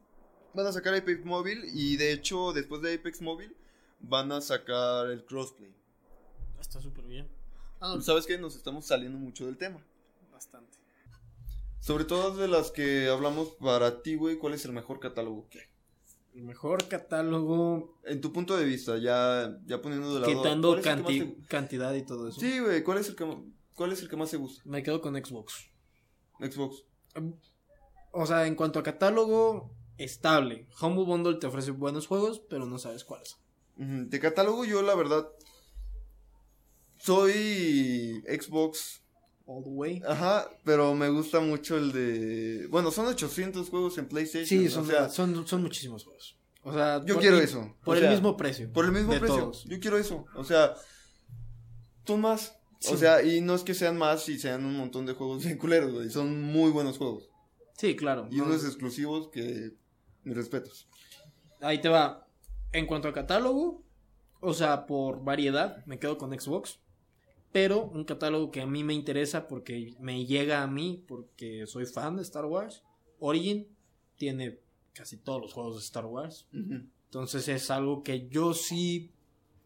Van 0.53 0.67
a 0.67 0.71
sacar 0.71 0.93
Apex 0.93 1.25
Móvil 1.25 1.63
y 1.73 1.97
de 1.97 2.11
hecho, 2.11 2.53
después 2.53 2.81
de 2.81 2.93
Apex 2.95 3.21
Móvil, 3.21 3.55
van 3.99 4.31
a 4.31 4.41
sacar 4.41 5.09
el 5.09 5.23
crossplay. 5.25 5.73
Está 6.59 6.81
súper 6.81 7.05
bien. 7.05 7.27
Ah, 7.79 7.93
no, 7.95 8.01
¿Sabes 8.01 8.25
qué? 8.25 8.37
Nos 8.37 8.55
estamos 8.55 8.85
saliendo 8.85 9.17
mucho 9.17 9.45
del 9.45 9.57
tema. 9.57 9.79
bastante. 10.31 10.77
Sobre 11.79 12.05
todo 12.05 12.35
de 12.35 12.47
las 12.47 12.71
que 12.71 13.07
hablamos 13.09 13.49
para 13.59 14.01
ti, 14.01 14.15
güey, 14.15 14.37
¿cuál 14.37 14.53
es 14.53 14.65
el 14.65 14.73
mejor 14.73 14.99
catálogo 14.99 15.47
que 15.49 15.59
hay? 15.59 15.65
El 16.35 16.43
mejor 16.43 16.87
catálogo. 16.87 17.97
En 18.05 18.21
tu 18.21 18.31
punto 18.31 18.55
de 18.55 18.65
vista, 18.65 18.97
ya, 18.97 19.57
ya 19.65 19.81
poniendo 19.81 20.13
de 20.13 20.19
lado. 20.21 20.31
Quitando 20.33 20.67
¿cuál 20.69 20.79
es 20.79 20.85
el 20.85 20.93
que 20.95 21.01
más 21.01 21.11
canti- 21.11 21.41
te- 21.41 21.47
cantidad 21.47 21.93
y 21.95 22.01
todo 22.05 22.27
eso. 22.29 22.39
Sí, 22.39 22.59
güey, 22.59 22.83
¿cuál 22.83 22.97
es 22.99 23.09
el 23.09 23.15
que 23.15 23.37
cuál 23.75 23.91
es 23.93 24.01
el 24.01 24.09
que 24.09 24.15
más 24.17 24.29
te 24.29 24.37
gusta? 24.37 24.61
Me 24.65 24.83
quedo 24.83 25.01
con 25.01 25.15
Xbox. 25.15 25.69
Xbox. 26.39 26.83
O 28.11 28.25
sea, 28.25 28.45
en 28.45 28.55
cuanto 28.55 28.79
a 28.79 28.83
catálogo, 28.83 29.71
estable. 29.97 30.67
Humble 30.81 31.05
Bundle 31.05 31.35
te 31.39 31.47
ofrece 31.47 31.71
buenos 31.71 32.07
juegos, 32.07 32.41
pero 32.49 32.65
no 32.65 32.77
sabes 32.77 33.03
cuáles. 33.03 33.37
De 33.75 34.19
catálogo 34.19 34.65
yo 34.65 34.81
la 34.81 34.95
verdad 34.95 35.27
soy 36.97 38.21
Xbox, 38.27 39.01
All 39.51 39.63
the 39.63 39.69
way. 39.71 39.99
ajá, 40.07 40.47
pero 40.63 40.93
me 40.93 41.09
gusta 41.09 41.39
mucho 41.39 41.75
el 41.75 41.91
de, 41.91 42.67
bueno, 42.67 42.91
son 42.91 43.07
800 43.07 43.67
juegos 43.67 43.97
en 43.97 44.07
PlayStation, 44.07 44.45
Sí, 44.45 44.67
o 44.67 44.69
son, 44.69 44.85
sea, 44.85 45.09
son, 45.09 45.47
son 45.47 45.63
muchísimos 45.63 46.03
juegos. 46.03 46.37
O 46.61 46.71
sea, 46.71 47.03
yo 47.03 47.17
quiero 47.17 47.39
eso. 47.39 47.75
Por 47.83 47.95
o 47.95 47.97
el 47.97 48.03
sea, 48.03 48.11
mismo 48.11 48.37
precio. 48.37 48.71
por 48.71 48.85
el 48.85 48.91
mismo 48.91 49.09
precio. 49.09 49.37
todos. 49.37 49.63
Yo 49.65 49.79
quiero 49.79 49.97
eso, 49.97 50.25
o 50.35 50.43
sea, 50.43 50.75
son 52.05 52.21
más. 52.21 52.59
O 52.91 52.95
sea, 52.95 53.23
y 53.23 53.41
no 53.41 53.55
es 53.55 53.63
que 53.63 53.73
sean 53.73 53.97
más 53.97 54.29
y 54.29 54.37
sean 54.37 54.65
un 54.65 54.77
montón 54.77 55.07
de 55.07 55.13
juegos 55.13 55.43
bien 55.43 55.57
culeros, 55.57 55.93
güey, 55.93 56.11
son 56.11 56.41
muy 56.43 56.69
buenos 56.69 56.99
juegos. 56.99 57.29
Sí, 57.75 57.95
claro. 57.95 58.27
Y 58.29 58.37
no, 58.37 58.43
unos 58.43 58.63
exclusivos 58.63 59.29
que 59.29 59.73
mis 60.23 60.35
respetos. 60.35 60.87
Ahí 61.59 61.81
te 61.81 61.89
va. 61.89 62.27
En 62.71 62.85
cuanto 62.85 63.07
a 63.07 63.13
catálogo, 63.13 63.81
o 64.41 64.53
sea, 64.53 64.85
por 64.85 65.23
variedad, 65.23 65.83
me 65.87 65.97
quedo 65.97 66.19
con 66.19 66.39
Xbox. 66.39 66.79
Pero 67.51 67.85
un 67.85 68.03
catálogo 68.03 68.51
que 68.51 68.61
a 68.61 68.67
mí 68.67 68.83
me 68.83 68.93
interesa 68.93 69.47
porque 69.47 69.95
me 69.99 70.25
llega 70.25 70.61
a 70.61 70.67
mí, 70.67 71.03
porque 71.07 71.65
soy 71.65 71.85
fan 71.85 72.15
de 72.15 72.21
Star 72.21 72.45
Wars. 72.45 72.83
Origin 73.19 73.67
tiene 74.17 74.59
casi 74.93 75.17
todos 75.17 75.41
los 75.41 75.53
juegos 75.53 75.75
de 75.75 75.81
Star 75.81 76.05
Wars. 76.05 76.47
Entonces 76.53 77.47
es 77.47 77.71
algo 77.71 78.03
que 78.03 78.27
yo 78.29 78.53
sí... 78.53 79.11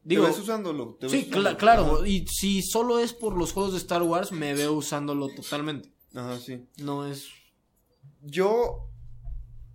Digo, 0.06 0.24
¿Te 0.24 0.30
ves 0.32 0.40
usándolo? 0.40 0.96
¿Te 1.00 1.08
ves 1.08 1.12
sí, 1.26 1.30
claro. 1.30 1.96
Ajá. 1.98 2.08
Y 2.08 2.26
si 2.28 2.62
solo 2.62 3.00
es 3.00 3.14
por 3.14 3.38
los 3.38 3.54
juegos 3.54 3.72
de 3.74 3.78
Star 3.78 4.02
Wars, 4.04 4.32
me 4.34 4.54
veo 4.54 4.74
usándolo 4.74 5.30
totalmente. 5.30 5.90
Ajá, 6.14 6.40
sí. 6.40 6.66
No 6.78 7.06
es... 7.08 7.30
Yo, 8.22 8.90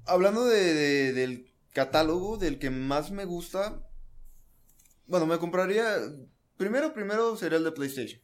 hablando 0.06 0.44
de, 0.44 0.74
de- 0.74 1.12
del 1.12 1.50
catálogo, 1.72 2.36
del 2.38 2.58
que 2.58 2.70
más 2.70 3.10
me 3.10 3.24
gusta, 3.24 3.86
bueno, 5.06 5.26
me 5.26 5.38
compraría, 5.38 5.96
primero, 6.58 6.92
primero 6.92 7.34
sería 7.36 7.56
el 7.56 7.64
de 7.64 7.72
PlayStation, 7.72 8.20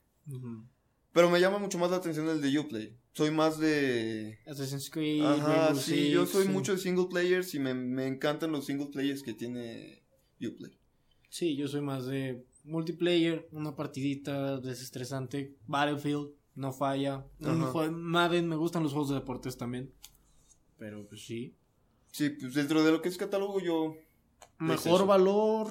pero 1.12 1.30
me 1.30 1.40
llama 1.40 1.58
mucho 1.58 1.78
más 1.78 1.90
la 1.90 1.96
atención 1.96 2.28
el 2.28 2.42
de 2.42 2.58
Uplay. 2.58 2.96
Soy 3.12 3.30
más 3.30 3.58
de... 3.58 4.38
Assassin's 4.46 4.90
Creed, 4.90 5.24
Ajá, 5.24 5.68
Rainbow 5.68 5.80
sí, 5.80 6.10
yo 6.10 6.26
soy 6.26 6.46
sí. 6.46 6.50
mucho 6.50 6.72
de 6.72 6.78
single 6.78 7.06
players 7.08 7.54
y 7.54 7.60
me, 7.60 7.72
me 7.72 8.06
encantan 8.06 8.52
los 8.52 8.66
single 8.66 8.88
players 8.88 9.22
que 9.22 9.32
tiene 9.32 10.02
Uplay. 10.40 10.76
Sí, 11.30 11.56
yo 11.56 11.68
soy 11.68 11.80
más 11.80 12.06
de 12.06 12.44
multiplayer, 12.64 13.48
una 13.52 13.76
partidita 13.76 14.60
desestresante, 14.60 15.56
Battlefield, 15.66 16.32
no 16.56 16.72
falla. 16.72 17.24
Madden, 17.92 18.48
me 18.48 18.56
gustan 18.56 18.82
los 18.82 18.92
juegos 18.92 19.10
de 19.10 19.16
deportes 19.16 19.56
también. 19.56 19.92
Pero 20.76 21.06
pues 21.06 21.24
sí. 21.24 21.56
Sí, 22.10 22.30
pues 22.30 22.54
dentro 22.54 22.82
de 22.84 22.92
lo 22.92 23.00
que 23.00 23.08
es 23.08 23.16
catálogo 23.16 23.60
yo, 23.60 23.96
Mejor 24.58 25.06
valor. 25.06 25.68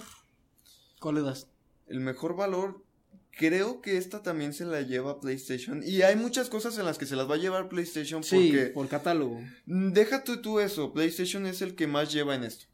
¿Cuál 1.00 1.16
le 1.16 1.22
das? 1.22 1.50
El 1.88 2.00
mejor 2.00 2.36
valor, 2.36 2.84
creo 3.32 3.82
que 3.82 3.98
esta 3.98 4.22
también 4.22 4.54
se 4.54 4.66
la 4.66 4.82
lleva 4.82 5.20
PlayStation. 5.20 5.82
Y 5.84 6.02
hay 6.02 6.16
muchas 6.16 6.50
cosas 6.50 6.78
en 6.78 6.86
las 6.86 6.98
que 6.98 7.06
se 7.06 7.16
las 7.16 7.30
va 7.30 7.36
a 7.36 7.40
llevar 7.40 7.70
PlayStation 7.70 8.24
Sí, 8.24 8.36
porque... 8.52 8.66
por 8.68 8.88
catálogo. 8.88 9.42
Mm, 9.66 9.94
Deja 9.94 10.24
tú, 10.24 10.42
tú 10.42 10.60
eso, 10.60 10.94
PlayStation 10.94 11.46
es 11.46 11.62
el 11.62 11.76
que 11.76 11.88
más 11.88 12.12
lleva 12.14 12.36
en 12.36 12.44
esto. 12.44 12.66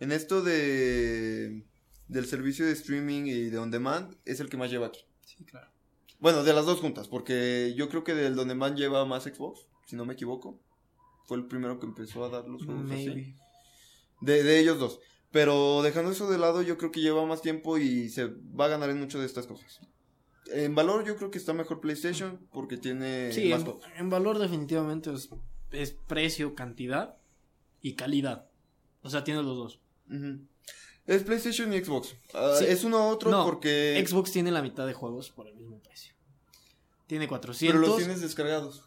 En 0.00 0.12
esto 0.12 0.42
de 0.42 1.62
del 2.08 2.26
servicio 2.26 2.64
de 2.66 2.72
streaming 2.72 3.26
y 3.26 3.50
de 3.50 3.58
on 3.58 3.70
demand 3.70 4.16
es 4.24 4.40
el 4.40 4.48
que 4.48 4.56
más 4.56 4.70
lleva 4.70 4.86
aquí. 4.86 5.00
Sí, 5.26 5.44
claro. 5.44 5.70
Bueno, 6.18 6.42
de 6.42 6.52
las 6.52 6.66
dos 6.66 6.80
juntas, 6.80 7.06
porque 7.06 7.74
yo 7.76 7.88
creo 7.88 8.02
que 8.02 8.14
del 8.14 8.38
on 8.38 8.48
demand 8.48 8.76
lleva 8.76 9.04
más 9.04 9.24
Xbox, 9.24 9.66
si 9.86 9.94
no 9.94 10.04
me 10.04 10.14
equivoco. 10.14 10.58
Fue 11.26 11.36
el 11.36 11.46
primero 11.46 11.78
que 11.78 11.86
empezó 11.86 12.24
a 12.24 12.30
dar 12.30 12.48
los 12.48 12.64
juegos 12.64 12.90
así. 12.90 13.34
De, 14.20 14.42
de 14.42 14.58
ellos 14.58 14.78
dos. 14.78 14.98
Pero 15.30 15.82
dejando 15.82 16.10
eso 16.10 16.30
de 16.30 16.38
lado, 16.38 16.62
yo 16.62 16.78
creo 16.78 16.90
que 16.90 17.00
lleva 17.00 17.24
más 17.26 17.42
tiempo 17.42 17.78
y 17.78 18.08
se 18.08 18.26
va 18.26 18.66
a 18.66 18.68
ganar 18.68 18.90
en 18.90 19.00
muchas 19.00 19.20
de 19.20 19.26
estas 19.26 19.46
cosas. 19.46 19.80
En 20.50 20.74
valor, 20.74 21.04
yo 21.04 21.16
creo 21.16 21.30
que 21.30 21.38
está 21.38 21.52
mejor 21.52 21.80
PlayStation 21.80 22.46
porque 22.52 22.78
tiene 22.78 23.30
Sí, 23.32 23.50
más 23.50 23.64
en, 23.96 24.08
valor 24.08 24.38
definitivamente 24.38 25.12
es, 25.12 25.28
es 25.70 25.92
precio, 25.92 26.54
cantidad 26.54 27.18
y 27.82 27.94
calidad. 27.94 28.48
O 29.02 29.10
sea, 29.10 29.24
tiene 29.24 29.42
los 29.42 29.56
dos. 29.56 29.80
Es 31.06 31.22
PlayStation 31.22 31.72
y 31.72 31.84
Xbox. 31.84 32.16
Ah, 32.32 32.54
Sí. 32.58 32.64
Es 32.66 32.84
uno 32.84 33.08
u 33.08 33.10
otro 33.10 33.30
No, 33.30 33.44
porque. 33.44 34.02
Xbox 34.06 34.32
tiene 34.32 34.50
la 34.50 34.62
mitad 34.62 34.86
de 34.86 34.94
juegos 34.94 35.30
por 35.30 35.48
el 35.48 35.54
mismo 35.54 35.80
precio. 35.80 36.14
Tiene 37.06 37.28
400. 37.28 37.80
Pero 37.80 37.86
los 37.86 37.98
tienes 37.98 38.20
descargados. 38.20 38.84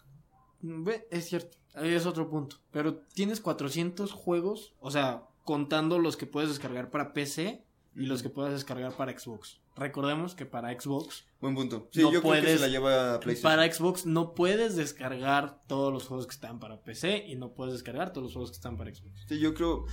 Ve, 0.62 1.08
es 1.10 1.26
cierto, 1.26 1.58
ahí 1.74 1.94
es 1.94 2.06
otro 2.06 2.30
punto. 2.30 2.58
Pero 2.72 2.98
tienes 2.98 3.42
400 3.42 4.12
juegos, 4.12 4.76
o 4.80 4.92
sea, 4.92 5.24
contando 5.44 6.00
los 6.00 6.18
que 6.18 6.26
puedes 6.26 6.50
descargar 6.50 6.90
para 6.90 7.14
PC 7.14 7.64
y 7.96 8.06
los 8.06 8.22
que 8.24 8.30
puedes 8.30 8.54
descargar 8.54 8.96
para 8.96 9.18
Xbox. 9.18 9.60
Recordemos 9.76 10.36
que 10.36 10.46
para 10.46 10.70
Xbox, 10.80 11.26
Buen 11.40 11.56
punto. 11.56 11.90
Sí, 11.92 12.02
No 12.02 12.12
yo 12.12 12.22
creo 12.22 12.34
que 12.34 12.42
puedes- 12.42 12.60
se 12.60 12.68
la 12.68 12.68
lleva 12.72 13.20
PlayStation. 13.20 13.52
para 13.58 13.74
Xbox 13.74 14.06
no 14.06 14.34
puedes 14.36 14.76
descargar 14.76 15.62
todos 15.68 15.92
los 15.92 16.06
juegos 16.08 16.28
que 16.28 16.34
están 16.34 16.60
para 16.60 16.82
PC 16.84 17.26
y 17.28 17.36
no 17.36 17.54
puedes 17.54 17.74
descargar 17.74 18.14
todos 18.14 18.26
los 18.26 18.34
juegos 18.34 18.52
que 18.52 18.56
están 18.58 18.78
para 18.78 18.94
Xbox. 18.94 19.26
Sí, 19.28 19.40
yo 19.40 19.54
creo. 19.54 19.86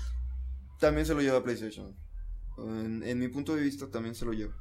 También 0.78 1.06
se 1.06 1.14
lo 1.14 1.20
lleva 1.22 1.42
PlayStation. 1.42 1.96
En, 2.58 3.02
en 3.02 3.18
mi 3.18 3.28
punto 3.28 3.54
de 3.54 3.62
vista, 3.62 3.88
también 3.90 4.14
se 4.14 4.24
lo 4.24 4.32
lleva. 4.32 4.54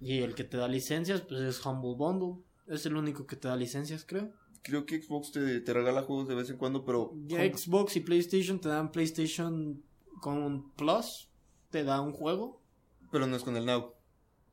Y 0.00 0.18
el 0.18 0.34
que 0.34 0.44
te 0.44 0.56
da 0.56 0.68
licencias, 0.68 1.20
pues 1.22 1.40
es 1.40 1.64
Humble 1.64 1.94
Bundle. 1.96 2.42
Es 2.66 2.84
el 2.86 2.96
único 2.96 3.26
que 3.26 3.36
te 3.36 3.48
da 3.48 3.56
licencias, 3.56 4.04
creo. 4.06 4.32
creo 4.62 4.86
que 4.86 5.00
Xbox 5.02 5.32
te, 5.32 5.60
te 5.60 5.72
regala 5.72 6.02
juegos 6.02 6.28
de 6.28 6.34
vez 6.34 6.50
en 6.50 6.56
cuando, 6.56 6.84
pero... 6.84 7.12
Xbox 7.28 7.96
y 7.96 8.00
PlayStation 8.00 8.58
te 8.60 8.68
dan 8.68 8.90
PlayStation 8.92 9.82
con 10.24 10.70
Plus, 10.70 11.28
te 11.68 11.84
da 11.84 12.00
un 12.00 12.14
juego. 12.14 12.58
Pero 13.12 13.26
no 13.26 13.36
es 13.36 13.42
con 13.42 13.58
el 13.58 13.66
Now. 13.66 13.92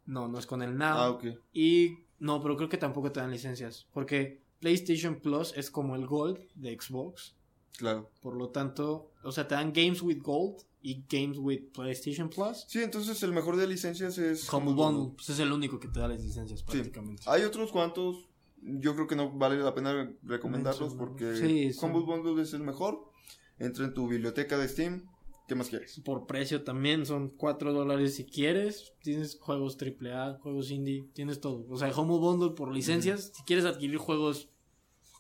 No, 0.05 0.27
no 0.27 0.37
es 0.37 0.45
con 0.45 0.61
el 0.61 0.77
Now. 0.77 0.97
Ah, 0.97 1.09
ok. 1.11 1.27
Y 1.53 1.99
no, 2.19 2.41
pero 2.41 2.57
creo 2.57 2.67
que 2.67 2.75
tampoco 2.75 3.13
te 3.13 3.21
dan 3.21 3.31
licencias. 3.31 3.87
Porque 3.93 4.41
PlayStation 4.59 5.21
Plus 5.21 5.53
es 5.55 5.71
como 5.71 5.95
el 5.95 6.05
Gold 6.05 6.39
de 6.55 6.77
Xbox. 6.77 7.37
Claro. 7.77 8.11
Por 8.21 8.35
lo 8.35 8.49
tanto, 8.49 9.13
o 9.23 9.31
sea, 9.31 9.47
te 9.47 9.55
dan 9.55 9.71
Games 9.71 10.01
with 10.01 10.21
Gold 10.21 10.57
y 10.81 11.05
Games 11.07 11.37
with 11.37 11.71
PlayStation 11.73 12.29
Plus. 12.29 12.65
Sí, 12.67 12.83
entonces 12.83 13.23
el 13.23 13.31
mejor 13.31 13.55
de 13.55 13.65
licencias 13.65 14.17
es... 14.17 14.51
Humble 14.51 14.73
Bundle, 14.73 15.13
pues 15.15 15.29
es 15.29 15.39
el 15.39 15.53
único 15.53 15.79
que 15.79 15.87
te 15.87 16.01
da 16.01 16.09
las 16.09 16.21
licencias 16.21 16.63
prácticamente. 16.63 17.23
Hay 17.27 17.43
otros 17.43 17.71
cuantos, 17.71 18.27
yo 18.61 18.93
creo 18.93 19.07
que 19.07 19.15
no 19.15 19.31
vale 19.31 19.55
la 19.55 19.73
pena 19.73 20.11
recomendarlos 20.21 20.95
porque 20.95 21.37
Sí, 21.37 21.71
sí. 21.71 21.79
Humble 21.81 22.01
Bundle 22.01 22.43
es 22.43 22.53
el 22.53 22.61
mejor. 22.61 23.09
Entra 23.57 23.85
en 23.85 23.93
tu 23.93 24.09
biblioteca 24.09 24.57
de 24.57 24.67
Steam. 24.67 25.07
¿Qué 25.51 25.55
más 25.55 25.67
quieres? 25.67 25.99
Por 26.05 26.27
precio 26.27 26.63
también 26.63 27.05
son 27.05 27.27
4 27.27 27.73
dólares 27.73 28.15
si 28.15 28.23
quieres. 28.23 28.93
Tienes 29.01 29.37
juegos 29.37 29.75
AAA, 29.77 30.39
juegos 30.39 30.71
indie, 30.71 31.09
tienes 31.11 31.41
todo. 31.41 31.65
O 31.67 31.77
sea, 31.77 31.89
Humble 31.89 32.19
Bundle 32.19 32.51
por 32.51 32.73
licencias. 32.73 33.33
Si 33.35 33.43
quieres 33.43 33.65
adquirir 33.65 33.97
juegos 33.97 34.47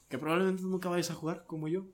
que 0.07 0.17
probablemente 0.17 0.63
nunca 0.63 0.87
vayas 0.87 1.11
a 1.11 1.15
jugar, 1.15 1.45
como 1.47 1.67
yo. 1.67 1.85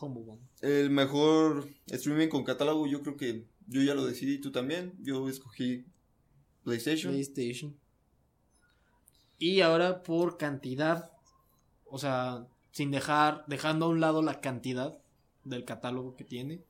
Humble 0.00 0.24
Bundle. 0.24 0.48
El 0.62 0.90
mejor 0.90 1.68
streaming 1.86 2.26
con 2.26 2.42
catálogo, 2.42 2.88
yo 2.88 3.02
creo 3.02 3.16
que 3.16 3.46
yo 3.68 3.80
ya 3.80 3.94
lo 3.94 4.04
decidí, 4.04 4.40
tú 4.40 4.50
también. 4.50 4.94
Yo 4.98 5.28
escogí 5.28 5.86
PlayStation. 6.64 7.12
PlayStation. 7.12 7.78
Y 9.38 9.60
ahora 9.60 10.02
por 10.02 10.38
cantidad, 10.38 11.12
o 11.84 12.00
sea, 12.00 12.48
sin 12.72 12.90
dejar, 12.90 13.44
dejando 13.46 13.86
a 13.86 13.90
un 13.90 14.00
lado 14.00 14.22
la 14.22 14.40
cantidad 14.40 15.03
del 15.44 15.64
catálogo 15.64 16.16
que 16.16 16.24
tiene, 16.24 16.64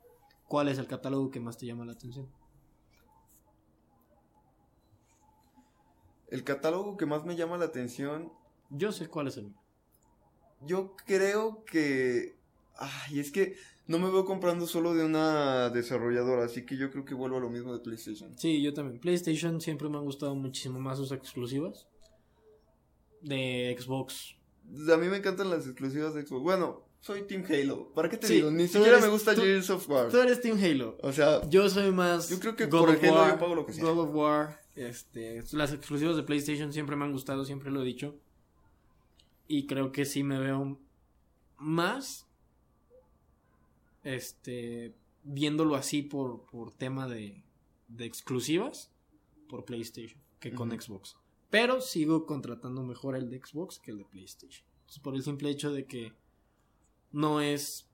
¿cuál 0.49 0.69
es 0.69 0.79
el 0.79 0.87
catálogo 0.87 1.31
que 1.31 1.41
más 1.41 1.57
te 1.57 1.67
llama 1.67 1.85
la 1.85 1.93
atención? 1.93 2.29
El 6.29 6.43
catálogo 6.45 6.97
que 6.97 7.07
más 7.07 7.25
me 7.25 7.37
llama 7.37 7.57
la 7.59 7.67
atención, 7.67 8.33
Yo 8.71 8.93
sé 8.93 9.09
cuál 9.09 9.29
es 9.29 9.37
el 9.37 9.45
mío. 9.47 9.61
yo 10.67 10.97
creo 11.07 11.65
que... 11.65 12.37
Ay, 12.77 13.21
es 13.21 13.31
que 13.31 13.55
no 13.87 13.99
me 13.99 14.11
veo 14.11 14.25
comprando 14.25 14.67
solo 14.67 14.95
de 14.95 15.05
una 15.05 15.71
desarrolladora, 15.71 16.45
así 16.47 16.65
que 16.67 16.77
yo 16.77 16.91
creo 16.91 17.05
que 17.05 17.15
vuelvo 17.15 17.37
a 17.37 17.41
lo 17.41 17.51
mismo 17.51 17.73
de 17.73 17.79
PlayStation. 17.81 18.37
Sí, 18.37 18.63
yo 18.63 18.75
también. 18.75 18.99
PlayStation 18.99 19.61
siempre 19.61 19.89
me 19.89 19.99
han 19.99 20.05
gustado 20.05 20.35
muchísimo 20.35 20.81
más 20.81 20.99
sus 20.99 21.13
exclusivas. 21.13 21.87
De 23.21 23.77
Xbox. 23.79 24.37
A 24.93 24.97
mí 24.97 25.07
me 25.09 25.19
encantan 25.19 25.51
las 25.51 25.67
exclusivas 25.67 26.15
de 26.15 26.27
Xbox. 26.27 26.43
Bueno, 26.43 26.84
soy 27.05 27.23
Team 27.27 27.45
Halo. 27.49 27.93
¿Para 27.93 28.09
qué 28.09 28.17
te 28.17 28.27
Sí, 28.27 28.35
digo? 28.37 28.51
Ni 28.51 28.67
siquiera 28.67 28.93
eres- 28.93 29.03
me 29.03 29.09
gusta 29.11 29.35
tú- 29.35 29.43
Gears 29.43 29.69
of 29.71 29.88
War. 29.90 30.11
Tú 30.11 30.19
eres 30.19 30.40
Team 30.40 30.59
Halo. 30.62 30.97
O 31.03 31.12
sea, 31.12 31.47
Yo 31.51 31.69
soy 31.69 31.90
más. 31.93 32.31
Yo 32.31 32.40
creo 32.40 32.57
que 32.57 32.64
God 32.67 32.81
por 32.81 32.90
of 32.90 33.03
Halo 33.05 33.12
War, 33.14 33.31
yo 33.33 33.38
pago 33.38 33.55
lo 33.55 33.67
que 33.67 33.73
sea. 33.75 33.85
God 33.85 33.99
of 34.09 34.14
War. 34.14 34.61
Este, 34.75 35.43
las 35.53 35.73
exclusivas 35.73 36.17
de 36.17 36.23
PlayStation 36.23 36.73
siempre 36.73 36.97
me 36.97 37.05
han 37.05 37.12
gustado, 37.12 37.45
siempre 37.45 37.71
lo 37.71 37.83
he 37.83 37.85
dicho. 37.85 38.17
Y 39.47 39.67
creo 39.67 39.93
que 39.93 40.05
sí 40.07 40.23
me 40.25 40.38
veo 40.38 40.79
más. 41.59 42.27
Este. 44.03 44.95
Viéndolo 45.27 45.75
así 45.75 46.03
por, 46.03 46.45
por 46.47 46.71
tema 46.73 47.07
de, 47.09 47.43
de 47.88 48.05
exclusivas. 48.05 48.90
Por 49.49 49.64
PlayStation 49.64 50.21
que 50.40 50.53
con. 50.53 50.71
Xbox. 50.71 51.17
Pero 51.51 51.81
sigo 51.81 52.27
contratando 52.27 52.83
mejor 52.83 53.14
el 53.14 53.31
de 53.31 53.38
Xbox 53.45 53.79
que 53.79 53.90
el 53.93 53.99
de 53.99 54.05
PlayStation. 54.07 54.67
Entonces, 54.81 55.01
por 55.03 55.14
el 55.14 55.23
simple 55.23 55.51
hecho 55.51 55.73
de 55.73 55.85
que 55.87 56.12
no 57.14 57.40
es. 57.40 57.88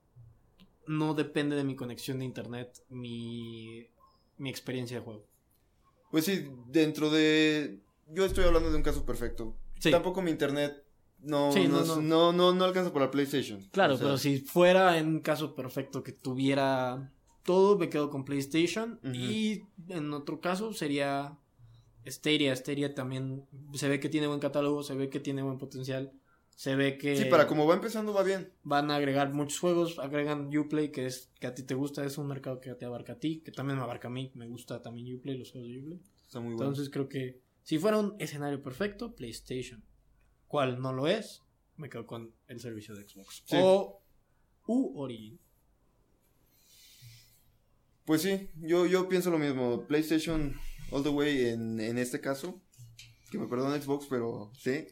No 0.87 1.13
depende 1.13 1.55
de 1.55 1.63
mi 1.63 1.75
conexión 1.75 2.19
de 2.19 2.25
internet 2.25 2.83
mi, 2.89 3.87
mi 4.37 4.49
experiencia 4.49 4.97
de 4.97 5.03
juego. 5.03 5.25
pues 6.09 6.25
sí, 6.25 6.49
dentro 6.67 7.09
de... 7.09 7.79
Yo 8.07 8.25
estoy 8.25 8.43
hablando 8.43 8.69
de 8.71 8.75
un 8.77 8.83
caso 8.83 9.05
perfecto. 9.05 9.55
Sí. 9.79 9.91
Tampoco 9.91 10.21
mi 10.21 10.31
internet 10.31 10.83
no, 11.19 11.51
Sí, 11.51 11.67
no, 11.67 11.85
no, 11.85 11.95
no. 11.97 12.01
no, 12.01 12.33
no, 12.33 12.53
no 12.53 12.65
alcanza 12.65 12.91
para 12.91 13.11
PlayStation. 13.11 13.61
Claro, 13.71 13.93
O 13.93 13.97
sea, 13.97 14.05
pero 14.07 14.17
si 14.17 14.39
fuera 14.39 14.97
en 14.97 15.07
un 15.07 15.19
caso 15.19 15.55
perfecto 15.55 16.03
que 16.03 16.11
tuviera 16.11 17.13
todo, 17.43 17.77
me 17.77 17.89
quedo 17.89 18.09
con 18.09 18.25
PlayStation. 18.25 18.99
Y 19.13 19.61
en 19.87 20.11
otro 20.13 20.41
caso 20.41 20.73
sería 20.73 21.37
Stadia. 22.07 22.55
Stadia 22.55 22.95
también 22.95 23.45
se 23.75 23.87
ve 23.87 23.99
que 23.99 24.09
tiene 24.09 24.27
buen 24.27 24.39
catálogo, 24.39 24.83
se 24.83 24.95
ve 24.95 25.09
que 25.09 25.19
tiene 25.19 25.43
buen 25.43 25.59
potencial. 25.59 26.11
Se 26.61 26.75
ve 26.75 26.99
que 26.99 27.17
Sí, 27.17 27.25
para 27.25 27.47
como 27.47 27.65
va 27.65 27.73
empezando 27.73 28.13
va 28.13 28.21
bien. 28.21 28.53
van 28.61 28.91
a 28.91 28.97
agregar 28.97 29.33
muchos 29.33 29.59
juegos, 29.59 29.97
agregan 29.97 30.55
Uplay, 30.55 30.91
que 30.91 31.07
es 31.07 31.31
que 31.39 31.47
a 31.47 31.55
ti 31.55 31.63
te 31.63 31.73
gusta, 31.73 32.05
es 32.05 32.19
un 32.19 32.27
mercado 32.27 32.61
que 32.61 32.71
te 32.75 32.85
abarca 32.85 33.13
a 33.13 33.19
ti, 33.19 33.41
que 33.43 33.51
también 33.51 33.77
me 33.79 33.83
abarca 33.83 34.09
a 34.09 34.11
mí, 34.11 34.31
me 34.35 34.45
gusta 34.45 34.79
también 34.79 35.17
Uplay, 35.17 35.39
los 35.39 35.51
juegos 35.51 35.71
de 35.71 35.79
Uplay. 35.79 35.99
Está 36.23 36.39
muy 36.39 36.53
bueno. 36.53 36.69
Entonces 36.69 36.91
creo 36.91 37.09
que 37.09 37.41
si 37.63 37.79
fuera 37.79 37.97
un 37.97 38.15
escenario 38.19 38.61
perfecto, 38.61 39.15
PlayStation. 39.15 39.83
¿Cuál 40.47 40.79
no 40.79 40.93
lo 40.93 41.07
es? 41.07 41.41
Me 41.77 41.89
quedo 41.89 42.05
con 42.05 42.31
el 42.47 42.59
servicio 42.59 42.93
de 42.93 43.09
Xbox. 43.09 43.41
Sí. 43.43 43.55
O 43.59 44.03
U 44.67 45.01
Origin. 45.01 45.39
Pues 48.05 48.21
sí, 48.21 48.51
yo, 48.57 48.85
yo 48.85 49.09
pienso 49.09 49.31
lo 49.31 49.39
mismo. 49.39 49.87
PlayStation 49.87 50.53
all 50.91 51.01
the 51.01 51.09
way 51.09 51.47
en, 51.47 51.79
en 51.79 51.97
este 51.97 52.21
caso. 52.21 52.61
Que 53.31 53.39
me 53.39 53.47
perdone 53.47 53.81
Xbox, 53.81 54.05
pero 54.07 54.51
sí. 54.55 54.89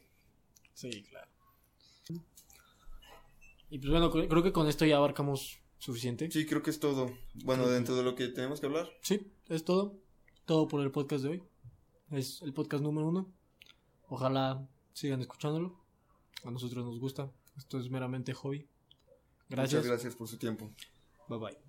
Sí, 0.74 1.04
claro. 1.04 1.29
Y 3.70 3.80
pues 3.80 3.92
bueno, 3.92 4.12
cre- 4.12 4.28
creo 4.28 4.44
que 4.44 4.52
con 4.52 4.68
esto 4.68 4.86
ya 4.86 4.98
abarcamos 4.98 5.60
suficiente. 5.78 6.30
Sí, 6.32 6.46
creo 6.46 6.62
que 6.62 6.70
es 6.72 6.80
todo. 6.80 7.06
Bueno, 7.44 7.64
Creo 7.64 7.68
que- 7.68 7.74
dentro 7.74 7.96
de 7.96 8.04
lo 8.04 8.16
que 8.16 8.28
tenemos 8.30 8.60
que 8.60 8.66
hablar. 8.66 8.90
Sí, 9.02 9.32
es 9.48 9.64
todo. 9.64 10.00
Todo 10.46 10.68
por 10.68 10.82
el 10.82 10.92
podcast 10.92 11.24
de 11.24 11.30
hoy. 11.30 11.44
Es 12.12 12.42
el 12.42 12.54
podcast 12.54 12.84
número 12.84 13.08
uno. 13.08 13.32
Ojalá 14.08 14.68
sigan 14.94 15.22
escuchándolo. 15.22 15.80
A 16.44 16.52
nosotros 16.52 16.84
nos 16.86 17.00
gusta. 17.00 17.32
Esto 17.58 17.80
es 17.80 17.90
meramente 17.90 18.34
hobby. 18.34 18.68
Gracias. 19.50 19.82
Muchas 19.82 19.88
gracias 19.92 20.16
por 20.16 20.28
su 20.28 20.38
tiempo. 20.38 20.72
Bye 21.28 21.38
bye. 21.40 21.69